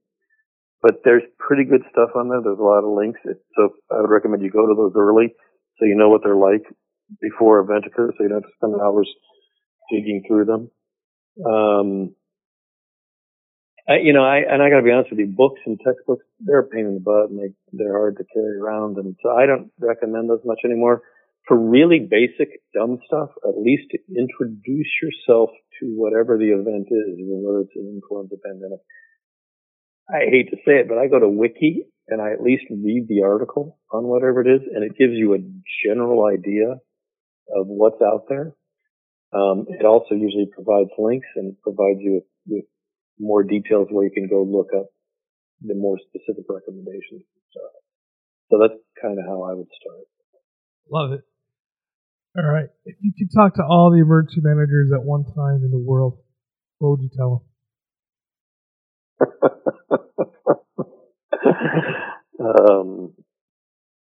but 0.82 1.00
there's 1.04 1.22
pretty 1.38 1.64
good 1.64 1.82
stuff 1.90 2.10
on 2.14 2.28
there. 2.28 2.42
There's 2.42 2.58
a 2.58 2.62
lot 2.62 2.84
of 2.84 2.92
links. 2.92 3.20
It, 3.24 3.38
so 3.56 3.70
I 3.90 4.00
would 4.00 4.10
recommend 4.10 4.42
you 4.42 4.50
go 4.50 4.66
to 4.66 4.74
those 4.76 4.92
early 4.96 5.34
so 5.82 5.86
you 5.86 5.96
know 5.96 6.10
what 6.10 6.22
they're 6.22 6.36
like 6.36 6.62
before 7.20 7.58
a 7.58 7.64
event 7.64 7.84
occurs 7.86 8.14
so 8.16 8.22
you 8.22 8.28
don't 8.28 8.42
have 8.42 8.48
to 8.48 8.56
spend 8.56 8.80
hours 8.80 9.10
digging 9.90 10.22
through 10.26 10.44
them. 10.44 10.70
Um, 11.44 12.14
I, 13.88 13.98
you 13.98 14.12
know, 14.12 14.22
I, 14.22 14.46
and 14.46 14.62
I 14.62 14.70
gotta 14.70 14.86
be 14.86 14.92
honest 14.92 15.10
with 15.10 15.18
you, 15.18 15.26
books 15.26 15.58
and 15.66 15.80
textbooks, 15.84 16.24
they're 16.38 16.60
a 16.60 16.68
pain 16.68 16.86
in 16.86 16.94
the 16.94 17.00
butt 17.00 17.30
and 17.30 17.38
they, 17.40 17.50
they're 17.72 17.98
hard 17.98 18.16
to 18.18 18.24
carry 18.32 18.56
around. 18.56 18.96
And 18.96 19.16
so 19.22 19.30
I 19.30 19.46
don't 19.46 19.72
recommend 19.80 20.30
those 20.30 20.44
much 20.44 20.60
anymore 20.64 21.02
for 21.48 21.58
really 21.58 21.98
basic 21.98 22.62
dumb 22.72 23.00
stuff, 23.04 23.30
at 23.42 23.58
least 23.58 23.90
to 23.90 23.98
introduce 24.14 24.92
yourself 25.02 25.50
to 25.80 25.86
whatever 25.98 26.38
the 26.38 26.54
event 26.54 26.86
is, 26.94 27.18
whether 27.18 27.66
it's 27.66 27.74
an 27.74 27.90
influenza 27.90 28.36
pandemic. 28.38 28.78
I 30.08 30.30
hate 30.30 30.50
to 30.50 30.56
say 30.62 30.78
it, 30.78 30.88
but 30.88 30.98
I 30.98 31.08
go 31.08 31.18
to 31.18 31.28
Wiki 31.28 31.86
and 32.12 32.20
I 32.20 32.32
at 32.32 32.42
least 32.42 32.64
read 32.70 33.06
the 33.08 33.22
article 33.24 33.78
on 33.90 34.04
whatever 34.04 34.42
it 34.42 34.48
is, 34.48 34.60
and 34.68 34.84
it 34.84 34.98
gives 34.98 35.14
you 35.14 35.32
a 35.34 35.38
general 35.86 36.26
idea 36.26 36.68
of 37.56 37.66
what's 37.66 38.02
out 38.02 38.28
there. 38.28 38.52
Um, 39.32 39.64
it 39.68 39.86
also 39.86 40.14
usually 40.14 40.46
provides 40.52 40.90
links 40.98 41.26
and 41.36 41.56
provides 41.62 42.00
you 42.00 42.20
with, 42.20 42.24
with, 42.46 42.64
more 43.18 43.44
details 43.44 43.86
where 43.90 44.04
you 44.04 44.10
can 44.10 44.26
go 44.28 44.42
look 44.42 44.68
up 44.76 44.86
the 45.60 45.74
more 45.74 45.96
specific 46.08 46.44
recommendations. 46.48 47.22
So 48.50 48.58
that's 48.58 48.74
kind 49.00 49.18
of 49.18 49.24
how 49.26 49.44
I 49.44 49.54
would 49.54 49.68
start. 49.80 50.04
Love 50.90 51.12
it. 51.12 51.22
All 52.36 52.50
right. 52.50 52.66
If 52.84 52.96
you 53.00 53.12
could 53.16 53.32
talk 53.34 53.54
to 53.56 53.62
all 53.62 53.90
the 53.90 54.00
emergency 54.00 54.40
managers 54.42 54.90
at 54.92 55.04
one 55.04 55.24
time 55.24 55.62
in 55.62 55.70
the 55.70 55.78
world, 55.78 56.18
what 56.78 56.90
would 56.90 57.02
you 57.02 57.10
tell 57.16 57.44
them? 59.20 60.58
um, 62.40 63.12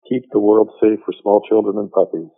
keep 0.08 0.24
the 0.32 0.40
world 0.40 0.72
safe 0.82 1.00
for 1.06 1.14
small 1.22 1.42
children 1.48 1.78
and 1.78 1.92
puppies. 1.92 2.30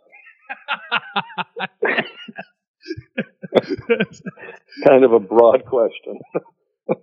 kind 4.86 5.04
of 5.04 5.12
a 5.12 5.20
broad 5.20 5.64
question. 5.64 6.18
uh, 6.88 6.94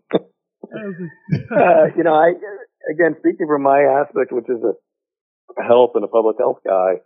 you 1.95 2.03
know, 2.03 2.13
I 2.13 2.33
again 2.91 3.15
speaking 3.19 3.47
from 3.47 3.63
my 3.63 3.81
aspect, 3.81 4.31
which 4.31 4.49
is 4.49 4.61
a 4.63 4.73
health 5.63 5.91
and 5.95 6.03
a 6.03 6.07
public 6.07 6.37
health 6.39 6.59
guy 6.65 7.01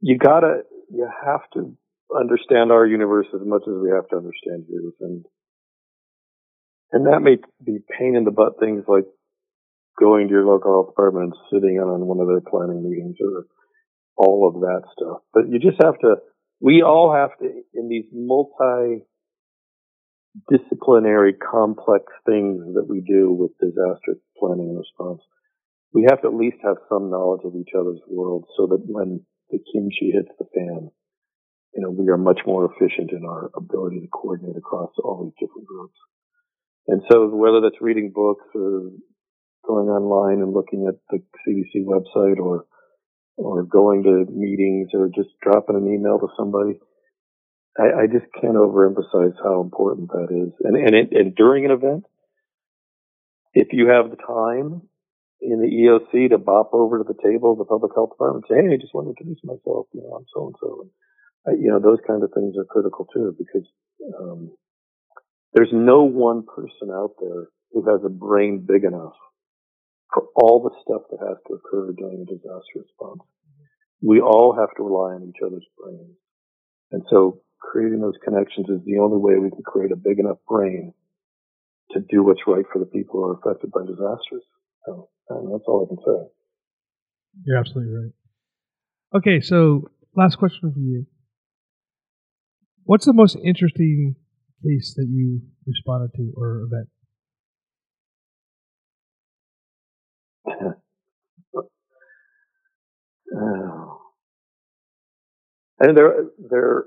you 0.00 0.18
gotta, 0.18 0.62
you 0.90 1.08
have 1.24 1.42
to 1.54 1.76
understand 2.18 2.70
our 2.72 2.86
universe 2.86 3.26
as 3.34 3.40
much 3.44 3.62
as 3.62 3.74
we 3.82 3.90
have 3.90 4.08
to 4.08 4.16
understand 4.16 4.64
yours. 4.68 4.94
And, 5.00 5.24
and 6.92 7.06
that 7.06 7.20
may 7.20 7.36
be 7.64 7.78
pain 7.98 8.14
in 8.16 8.24
the 8.24 8.30
butt 8.30 8.60
things 8.60 8.84
like 8.86 9.06
going 9.98 10.28
to 10.28 10.34
your 10.34 10.44
local 10.44 10.72
health 10.72 10.88
department 10.88 11.32
and 11.32 11.34
sitting 11.52 11.76
in 11.76 11.82
on 11.82 12.06
one 12.06 12.20
of 12.20 12.28
their 12.28 12.40
planning 12.40 12.82
meetings 12.82 13.16
or 13.20 13.46
all 14.16 14.48
of 14.48 14.60
that 14.60 14.82
stuff. 14.92 15.20
But 15.32 15.48
you 15.48 15.58
just 15.58 15.82
have 15.82 15.98
to, 16.00 16.16
we 16.60 16.82
all 16.82 17.12
have 17.12 17.36
to, 17.38 17.46
in 17.74 17.88
these 17.88 18.06
multi 18.12 19.04
disciplinary 20.48 21.34
complex 21.34 22.04
things 22.24 22.74
that 22.74 22.86
we 22.88 23.00
do 23.00 23.32
with 23.32 23.52
disaster 23.58 24.16
planning 24.38 24.70
and 24.70 24.78
response, 24.78 25.20
we 25.92 26.06
have 26.08 26.22
to 26.22 26.28
at 26.28 26.34
least 26.34 26.56
have 26.64 26.76
some 26.88 27.10
knowledge 27.10 27.42
of 27.44 27.54
each 27.54 27.72
other's 27.78 28.00
world 28.08 28.46
so 28.56 28.66
that 28.66 28.80
when 28.86 29.20
the 29.50 29.58
kimchi 29.72 30.10
hits 30.10 30.32
the 30.38 30.46
fan, 30.54 30.90
you 31.74 31.82
know, 31.82 31.90
we 31.90 32.08
are 32.08 32.18
much 32.18 32.40
more 32.46 32.64
efficient 32.64 33.12
in 33.12 33.24
our 33.24 33.50
ability 33.56 34.00
to 34.00 34.08
coordinate 34.08 34.56
across 34.56 34.90
all 35.02 35.24
these 35.24 35.46
different 35.46 35.66
groups. 35.66 35.96
And 36.88 37.02
so 37.10 37.28
whether 37.28 37.60
that's 37.60 37.80
reading 37.80 38.12
books 38.14 38.44
or 38.54 38.90
going 39.66 39.88
online 39.88 40.42
and 40.42 40.52
looking 40.52 40.86
at 40.88 40.94
the 41.10 41.22
CDC 41.46 41.84
website 41.86 42.38
or 42.38 42.66
or 43.36 43.62
going 43.62 44.02
to 44.02 44.26
meetings 44.30 44.90
or 44.92 45.08
just 45.14 45.30
dropping 45.40 45.76
an 45.76 45.88
email 45.88 46.18
to 46.18 46.28
somebody, 46.36 46.78
I, 47.78 48.02
I 48.02 48.06
just 48.06 48.26
can't 48.40 48.54
overemphasize 48.54 49.34
how 49.42 49.62
important 49.62 50.10
that 50.10 50.28
is. 50.30 50.52
And 50.60 50.76
and, 50.76 50.94
it, 50.94 51.08
and 51.12 51.34
during 51.34 51.64
an 51.64 51.70
event, 51.70 52.04
if 53.54 53.68
you 53.72 53.88
have 53.88 54.10
the 54.10 54.16
time 54.16 54.82
in 55.40 55.60
the 55.60 55.70
EOC 55.70 56.30
to 56.30 56.38
bop 56.38 56.70
over 56.72 56.98
to 56.98 57.04
the 57.04 57.18
table 57.22 57.52
of 57.52 57.58
the 57.58 57.64
public 57.64 57.92
health 57.94 58.10
department 58.10 58.44
and 58.48 58.58
say, 58.58 58.68
"Hey, 58.68 58.74
I 58.74 58.78
just 58.78 58.94
want 58.94 59.06
to 59.06 59.10
introduce 59.10 59.42
myself. 59.44 59.86
You 59.92 60.02
know, 60.02 60.18
I'm 60.18 60.26
so 60.34 60.46
and 60.46 60.56
so." 60.60 60.88
You 61.58 61.70
know, 61.70 61.80
those 61.80 61.98
kind 62.06 62.22
of 62.22 62.30
things 62.34 62.54
are 62.56 62.64
critical 62.64 63.06
too 63.12 63.34
because 63.36 63.66
um, 64.20 64.52
there's 65.54 65.72
no 65.72 66.04
one 66.04 66.44
person 66.44 66.90
out 66.92 67.12
there 67.20 67.48
who 67.72 67.84
has 67.90 68.00
a 68.04 68.08
brain 68.08 68.64
big 68.66 68.84
enough 68.84 69.14
for 70.12 70.24
all 70.36 70.62
the 70.62 70.74
stuff 70.82 71.02
that 71.10 71.26
has 71.26 71.38
to 71.46 71.54
occur 71.54 71.92
during 71.92 72.22
a 72.22 72.26
disaster 72.26 72.76
response. 72.76 73.20
We 74.02 74.20
all 74.20 74.56
have 74.58 74.74
to 74.76 74.82
rely 74.82 75.14
on 75.14 75.28
each 75.28 75.40
other's 75.44 75.66
brains, 75.78 76.16
and 76.90 77.02
so 77.08 77.40
creating 77.60 78.00
those 78.00 78.18
connections 78.24 78.66
is 78.68 78.84
the 78.84 78.98
only 78.98 79.18
way 79.18 79.38
we 79.38 79.50
can 79.50 79.62
create 79.62 79.92
a 79.92 79.96
big 79.96 80.18
enough 80.18 80.38
brain 80.48 80.92
to 81.92 82.00
do 82.10 82.22
what's 82.22 82.40
right 82.46 82.64
for 82.72 82.78
the 82.78 82.86
people 82.86 83.20
who 83.20 83.24
are 83.24 83.38
affected 83.38 83.70
by 83.70 83.82
disasters. 83.82 84.42
So, 84.86 85.08
and 85.28 85.52
that's 85.52 85.64
all 85.66 85.86
I 85.86 85.88
can 85.88 85.98
say. 86.04 86.32
You're 87.44 87.58
absolutely 87.58 87.94
right. 87.94 88.12
Okay, 89.14 89.40
so 89.40 89.90
last 90.16 90.36
question 90.36 90.72
for 90.72 90.80
you. 90.80 91.06
What's 92.84 93.06
the 93.06 93.12
most 93.12 93.36
interesting 93.44 94.16
case 94.62 94.94
that 94.96 95.06
you 95.08 95.40
responded 95.66 96.10
to 96.16 96.32
or 96.36 96.62
event? 96.62 96.88
oh. 103.36 104.00
And 105.78 105.96
there, 105.96 106.14
there, 106.50 106.84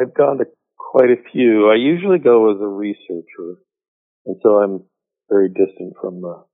I've 0.00 0.14
gone 0.14 0.38
to 0.38 0.44
quite 0.78 1.10
a 1.10 1.22
few. 1.32 1.70
I 1.70 1.76
usually 1.76 2.18
go 2.18 2.54
as 2.54 2.60
a 2.60 2.66
researcher, 2.66 3.58
and 4.26 4.36
so 4.42 4.62
I'm 4.62 4.84
very 5.28 5.48
distant 5.48 5.94
from 6.00 6.20
the 6.20 6.44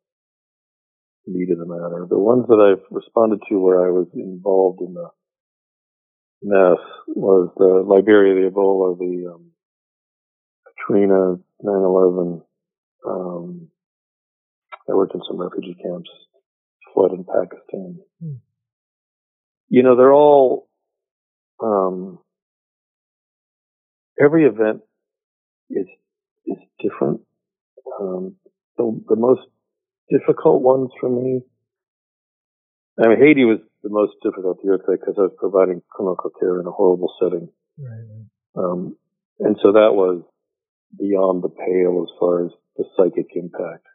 meat 1.26 1.50
of 1.50 1.58
the 1.58 1.66
matter. 1.66 2.06
The 2.08 2.18
ones 2.18 2.46
that 2.48 2.60
I've 2.60 2.84
responded 2.90 3.40
to 3.48 3.58
where 3.58 3.86
I 3.86 3.90
was 3.90 4.06
involved 4.14 4.80
in 4.80 4.94
the 4.94 5.08
mess 6.42 6.78
was 7.08 7.50
the 7.56 7.82
Liberia, 7.86 8.34
the 8.34 8.50
Ebola, 8.50 8.98
the 8.98 9.32
um, 9.34 9.50
Katrina, 10.86 11.36
9/11. 11.64 12.42
Um, 13.06 13.68
I 14.88 14.94
worked 14.94 15.14
in 15.14 15.22
some 15.26 15.38
refugee 15.40 15.76
camps, 15.82 16.10
flood 16.92 17.12
in 17.12 17.24
Pakistan. 17.24 18.00
Hmm. 18.20 18.34
You 19.68 19.82
know, 19.82 19.96
they're 19.96 20.12
all. 20.12 20.68
Um, 21.62 22.18
every 24.20 24.44
event 24.44 24.82
is 25.70 25.86
is 26.46 26.58
different. 26.80 27.20
Um, 28.00 28.36
the, 28.76 29.02
the 29.08 29.16
most 29.16 29.42
difficult 30.10 30.62
ones 30.62 30.90
for 31.00 31.08
me. 31.08 31.40
I 33.02 33.08
mean, 33.08 33.18
Haiti 33.18 33.44
was 33.44 33.58
the 33.82 33.90
most 33.90 34.12
difficult 34.22 34.58
the 34.62 34.70
earthquake 34.70 35.00
because 35.00 35.16
I 35.18 35.22
was 35.22 35.36
providing 35.38 35.82
clinical 35.94 36.30
care 36.38 36.60
in 36.60 36.66
a 36.66 36.70
horrible 36.70 37.12
setting. 37.20 37.48
Right, 37.78 38.04
right. 38.08 38.64
Um, 38.64 38.96
and 39.40 39.56
so 39.62 39.72
that 39.72 39.92
was 39.92 40.22
beyond 40.98 41.42
the 41.42 41.48
pale 41.48 42.04
as 42.06 42.12
far 42.18 42.46
as 42.46 42.52
the 42.76 42.84
psychic 42.96 43.26
impact. 43.34 43.86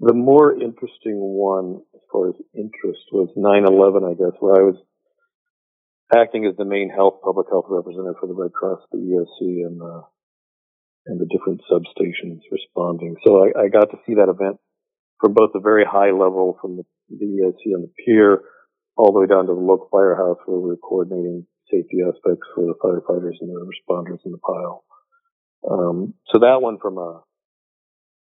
The 0.00 0.14
more 0.14 0.52
interesting 0.52 1.16
one 1.16 1.80
as 1.94 2.00
far 2.12 2.28
as 2.28 2.34
interest 2.54 3.00
was 3.12 3.32
9-11, 3.36 4.04
I 4.04 4.14
guess, 4.14 4.36
where 4.40 4.60
I 4.60 4.64
was 4.64 4.76
acting 6.14 6.44
as 6.46 6.56
the 6.56 6.64
main 6.64 6.90
health, 6.90 7.20
public 7.24 7.48
health 7.50 7.66
representative 7.68 8.20
for 8.20 8.26
the 8.28 8.34
Red 8.36 8.52
Cross, 8.52 8.80
the 8.92 8.98
EOC, 8.98 9.66
and 9.66 9.80
the, 9.80 10.02
and 11.06 11.20
the 11.20 11.26
different 11.26 11.62
substations 11.70 12.40
responding. 12.52 13.16
So 13.24 13.44
I, 13.44 13.64
I 13.64 13.68
got 13.68 13.90
to 13.90 13.98
see 14.06 14.14
that 14.14 14.28
event 14.28 14.60
from 15.20 15.32
both 15.32 15.50
the 15.52 15.60
very 15.60 15.84
high 15.84 16.10
level 16.10 16.58
from 16.60 16.76
the, 16.76 16.84
the 17.08 17.24
EOC 17.24 17.74
and 17.74 17.84
the 17.84 17.92
pier 18.04 18.42
all 18.96 19.12
the 19.12 19.20
way 19.20 19.26
down 19.26 19.46
to 19.46 19.54
the 19.54 19.60
local 19.60 19.88
firehouse 19.90 20.38
where 20.46 20.60
we 20.60 20.70
were 20.70 20.76
coordinating 20.76 21.46
safety 21.70 22.00
aspects 22.00 22.46
for 22.54 22.64
the 22.64 22.76
firefighters 22.82 23.36
and 23.40 23.50
the 23.50 23.64
responders 23.64 24.24
in 24.24 24.32
the 24.32 24.38
pile. 24.38 24.84
Um, 25.70 26.14
so 26.32 26.38
that 26.40 26.62
one 26.62 26.78
from 26.78 26.98
a 26.98 27.20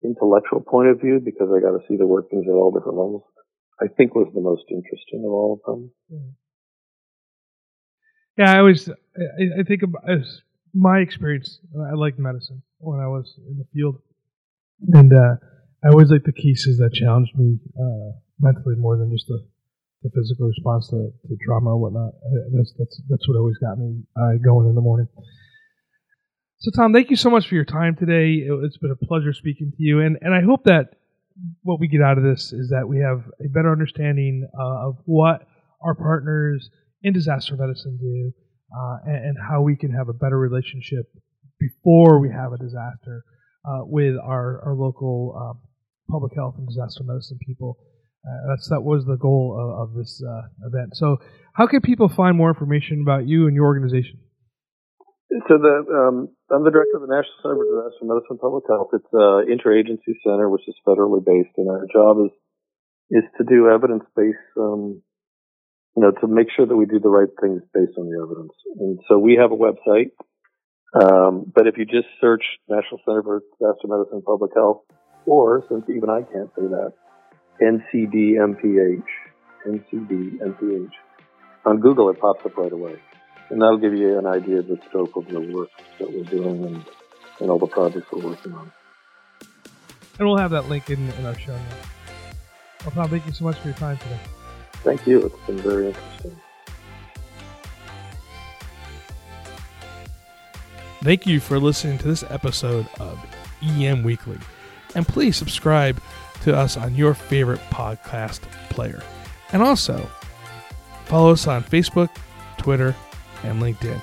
intellectual 0.04 0.62
point 0.62 0.90
of 0.90 1.02
view, 1.02 1.20
because 1.24 1.50
I 1.56 1.60
got 1.60 1.78
to 1.78 1.84
see 1.88 1.98
the 1.98 2.08
workings 2.08 2.46
at 2.48 2.54
all 2.54 2.72
different 2.72 2.98
levels, 2.98 3.24
I 3.82 3.88
think 3.88 4.16
was 4.16 4.32
the 4.34 4.42
most 4.42 4.64
interesting 4.70 5.24
of 5.26 5.32
all 5.32 5.60
of 5.60 5.60
them. 5.66 5.92
Yeah, 8.38 8.56
I 8.56 8.60
always 8.60 8.90
I, 8.90 9.64
think 9.64 9.82
my 10.74 11.00
experience. 11.00 11.60
I 11.92 11.96
liked 11.96 12.20
medicine 12.20 12.62
when 12.80 13.00
I 13.00 13.08
was 13.08 13.34
in 13.48 13.58
the 13.58 13.66
field, 13.74 14.02
and 14.94 15.12
uh, 15.12 15.36
I 15.84 15.90
always 15.90 16.12
liked 16.12 16.26
the 16.26 16.34
cases 16.34 16.78
that 16.80 16.94
challenged 16.94 17.36
me 17.36 17.60
uh, 17.80 18.12
mentally 18.40 18.76
more 18.76 18.98
than 18.98 19.12
just 19.12 19.28
the, 19.28 19.40
the 20.04 20.10
physical 20.14 20.48
response 20.48 20.90
to, 20.90 21.12
to 21.28 21.38
trauma 21.46 21.72
or 21.72 21.80
whatnot. 21.80 22.14
That's 22.54 22.74
that's 22.78 23.02
that's 23.10 23.28
what 23.28 23.38
always 23.38 23.58
got 23.58 23.78
me 23.78 24.04
uh, 24.16 24.36
going 24.44 24.68
in 24.68 24.76
the 24.76 24.82
morning. 24.82 25.08
So, 26.60 26.72
Tom, 26.72 26.94
thank 26.94 27.10
you 27.10 27.18
so 27.18 27.30
much 27.30 27.48
for 27.48 27.56
your 27.56 27.66
time 27.66 27.96
today. 27.96 28.42
It's 28.64 28.78
been 28.78 28.92
a 28.92 29.06
pleasure 29.06 29.34
speaking 29.34 29.72
to 29.72 29.84
you, 29.84 30.00
and 30.00 30.18
and 30.22 30.34
I 30.34 30.42
hope 30.42 30.64
that 30.64 30.96
what 31.64 31.82
we 31.82 31.88
get 31.88 32.02
out 32.02 32.18
of 32.18 32.24
this 32.24 32.54
is 32.54 32.70
that 32.70 32.88
we 32.88 33.00
have 33.00 33.24
a 33.44 33.50
better 33.50 33.72
understanding 33.72 34.48
uh, 34.58 34.88
of 34.88 34.96
what 35.04 35.46
our 35.84 35.96
partners 35.96 36.70
in 37.04 37.12
disaster 37.12 37.58
medicine 37.58 37.98
do, 38.02 38.32
uh, 38.74 38.98
and, 39.06 39.26
and, 39.26 39.38
how 39.50 39.62
we 39.62 39.76
can 39.76 39.92
have 39.92 40.08
a 40.08 40.14
better 40.14 40.40
relationship 40.40 41.06
before 41.60 42.22
we 42.22 42.30
have 42.30 42.54
a 42.54 42.58
disaster 42.58 43.26
uh, 43.66 43.84
with 43.84 44.16
our 44.16 44.62
our 44.66 44.76
local 44.76 45.36
um, 45.38 45.62
public 46.10 46.34
health 46.36 46.56
and 46.58 46.68
disaster 46.68 47.04
medicine 47.04 47.38
people. 47.46 47.78
Uh, 48.26 48.56
that's 48.56 48.70
that 48.70 48.82
was 48.82 49.06
the 49.06 49.18
goal 49.18 49.60
of, 49.60 49.90
of 49.90 49.96
this 49.96 50.24
uh, 50.24 50.68
event. 50.68 50.96
So, 50.96 51.18
how 51.54 51.68
can 51.68 51.82
people 51.82 52.08
find 52.08 52.38
more 52.38 52.50
information 52.50 53.02
about 53.02 53.28
you 53.28 53.46
and 53.48 53.54
your 53.54 53.66
organization? 53.66 54.20
So 55.44 55.58
the 55.60 55.84
um, 55.92 56.32
I'm 56.48 56.64
the 56.64 56.72
director 56.72 56.96
of 56.96 57.04
the 57.04 57.12
National 57.12 57.36
Center 57.44 57.60
for 57.60 57.68
Disaster 57.68 58.08
Medicine 58.08 58.40
and 58.40 58.40
Public 58.40 58.64
Health. 58.72 58.96
It's 58.96 59.12
an 59.12 59.52
interagency 59.52 60.16
center 60.24 60.48
which 60.48 60.64
is 60.68 60.76
federally 60.88 61.20
based, 61.20 61.52
and 61.58 61.68
our 61.68 61.84
job 61.92 62.24
is 62.24 62.32
is 63.12 63.24
to 63.38 63.44
do 63.44 63.68
evidence 63.70 64.04
based, 64.16 64.40
um, 64.58 65.04
you 65.96 66.02
know, 66.02 66.12
to 66.12 66.28
make 66.28 66.48
sure 66.56 66.66
that 66.66 66.76
we 66.76 66.86
do 66.86 67.00
the 67.00 67.10
right 67.10 67.28
things 67.42 67.62
based 67.74 67.98
on 67.98 68.08
the 68.08 68.16
evidence. 68.16 68.56
And 68.80 69.00
so 69.08 69.20
we 69.20 69.36
have 69.36 69.52
a 69.52 69.60
website, 69.60 70.16
um, 70.96 71.52
but 71.54 71.68
if 71.68 71.78
you 71.78 71.86
just 71.86 72.08
search 72.22 72.44
National 72.70 73.02
Center 73.04 73.24
for 73.24 73.44
Disaster 73.60 73.88
Medicine 73.92 74.24
and 74.24 74.26
Public 74.26 74.52
Health, 74.56 74.88
or 75.26 75.66
since 75.68 75.84
even 75.90 76.10
I 76.10 76.24
can't 76.24 76.50
say 76.56 76.64
that, 76.64 76.94
NCDMPH, 77.62 79.04
NCDMPH. 79.68 80.96
On 81.66 81.80
Google, 81.80 82.10
it 82.10 82.20
pops 82.20 82.46
up 82.46 82.56
right 82.58 82.72
away. 82.72 82.96
And 83.50 83.62
that'll 83.62 83.78
give 83.78 83.94
you 83.94 84.18
an 84.18 84.26
idea 84.26 84.60
of 84.60 84.68
the 84.68 84.80
scope 84.90 85.16
of 85.16 85.28
the 85.28 85.40
work 85.40 85.70
that 86.00 86.12
we're 86.12 86.24
doing 86.24 86.66
and, 86.66 86.86
and 87.40 87.50
all 87.50 87.60
the 87.60 87.68
projects 87.68 88.12
we're 88.12 88.24
working 88.24 88.54
on. 88.54 88.72
And 90.18 90.28
we'll 90.28 90.38
have 90.38 90.52
that 90.52 90.70
link 90.70 90.90
in, 90.90 91.10
in 91.12 91.26
our 91.26 91.38
show 91.38 91.54
notes. 91.54 91.88
Well, 92.82 92.92
Tom, 92.92 93.10
thank 93.10 93.26
you 93.26 93.34
so 93.34 93.44
much 93.44 93.58
for 93.58 93.68
your 93.68 93.78
time 93.78 93.98
today. 93.98 94.20
Thank 94.84 95.06
you. 95.06 95.26
It's 95.26 95.48
been 95.48 95.58
very 95.58 95.88
interesting. 95.88 96.40
Thank 101.04 101.28
you 101.28 101.40
for 101.40 101.60
listening 101.60 101.98
to 102.00 102.08
this 102.08 102.24
episode 102.30 102.88
of 103.00 103.24
EM 103.62 104.04
Weekly. 104.04 104.40
And 104.96 105.08
please 105.08 105.36
subscribe 105.36 106.02
to 106.42 106.56
us 106.56 106.78
on 106.78 106.96
your 106.96 107.14
favorite 107.14 107.60
podcast 107.70 108.42
player. 108.70 109.04
And 109.52 109.62
also, 109.62 110.10
follow 111.06 111.32
us 111.32 111.48
on 111.48 111.64
Facebook, 111.64 112.10
Twitter, 112.58 112.96
and 113.46 113.62
LinkedIn. 113.62 114.02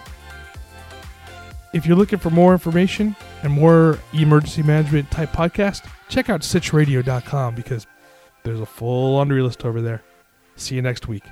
If 1.72 1.86
you're 1.86 1.97
looking 1.97 2.18
for 2.18 2.30
more 2.30 2.53
information 2.53 3.16
and 3.43 3.53
more 3.53 3.99
emergency 4.12 4.62
management 4.62 5.11
type 5.11 5.32
podcast, 5.32 5.88
check 6.09 6.28
out 6.28 6.43
sitchradio.com 6.43 7.55
because 7.55 7.86
There's 8.45 8.61
a 8.61 8.66
full 8.66 9.14
laundry 9.14 9.40
list 9.43 9.64
over 9.64 9.80
there. 9.80 10.03
See 10.57 10.74
you 10.74 10.82
next 10.82 11.09
week. 11.09 11.24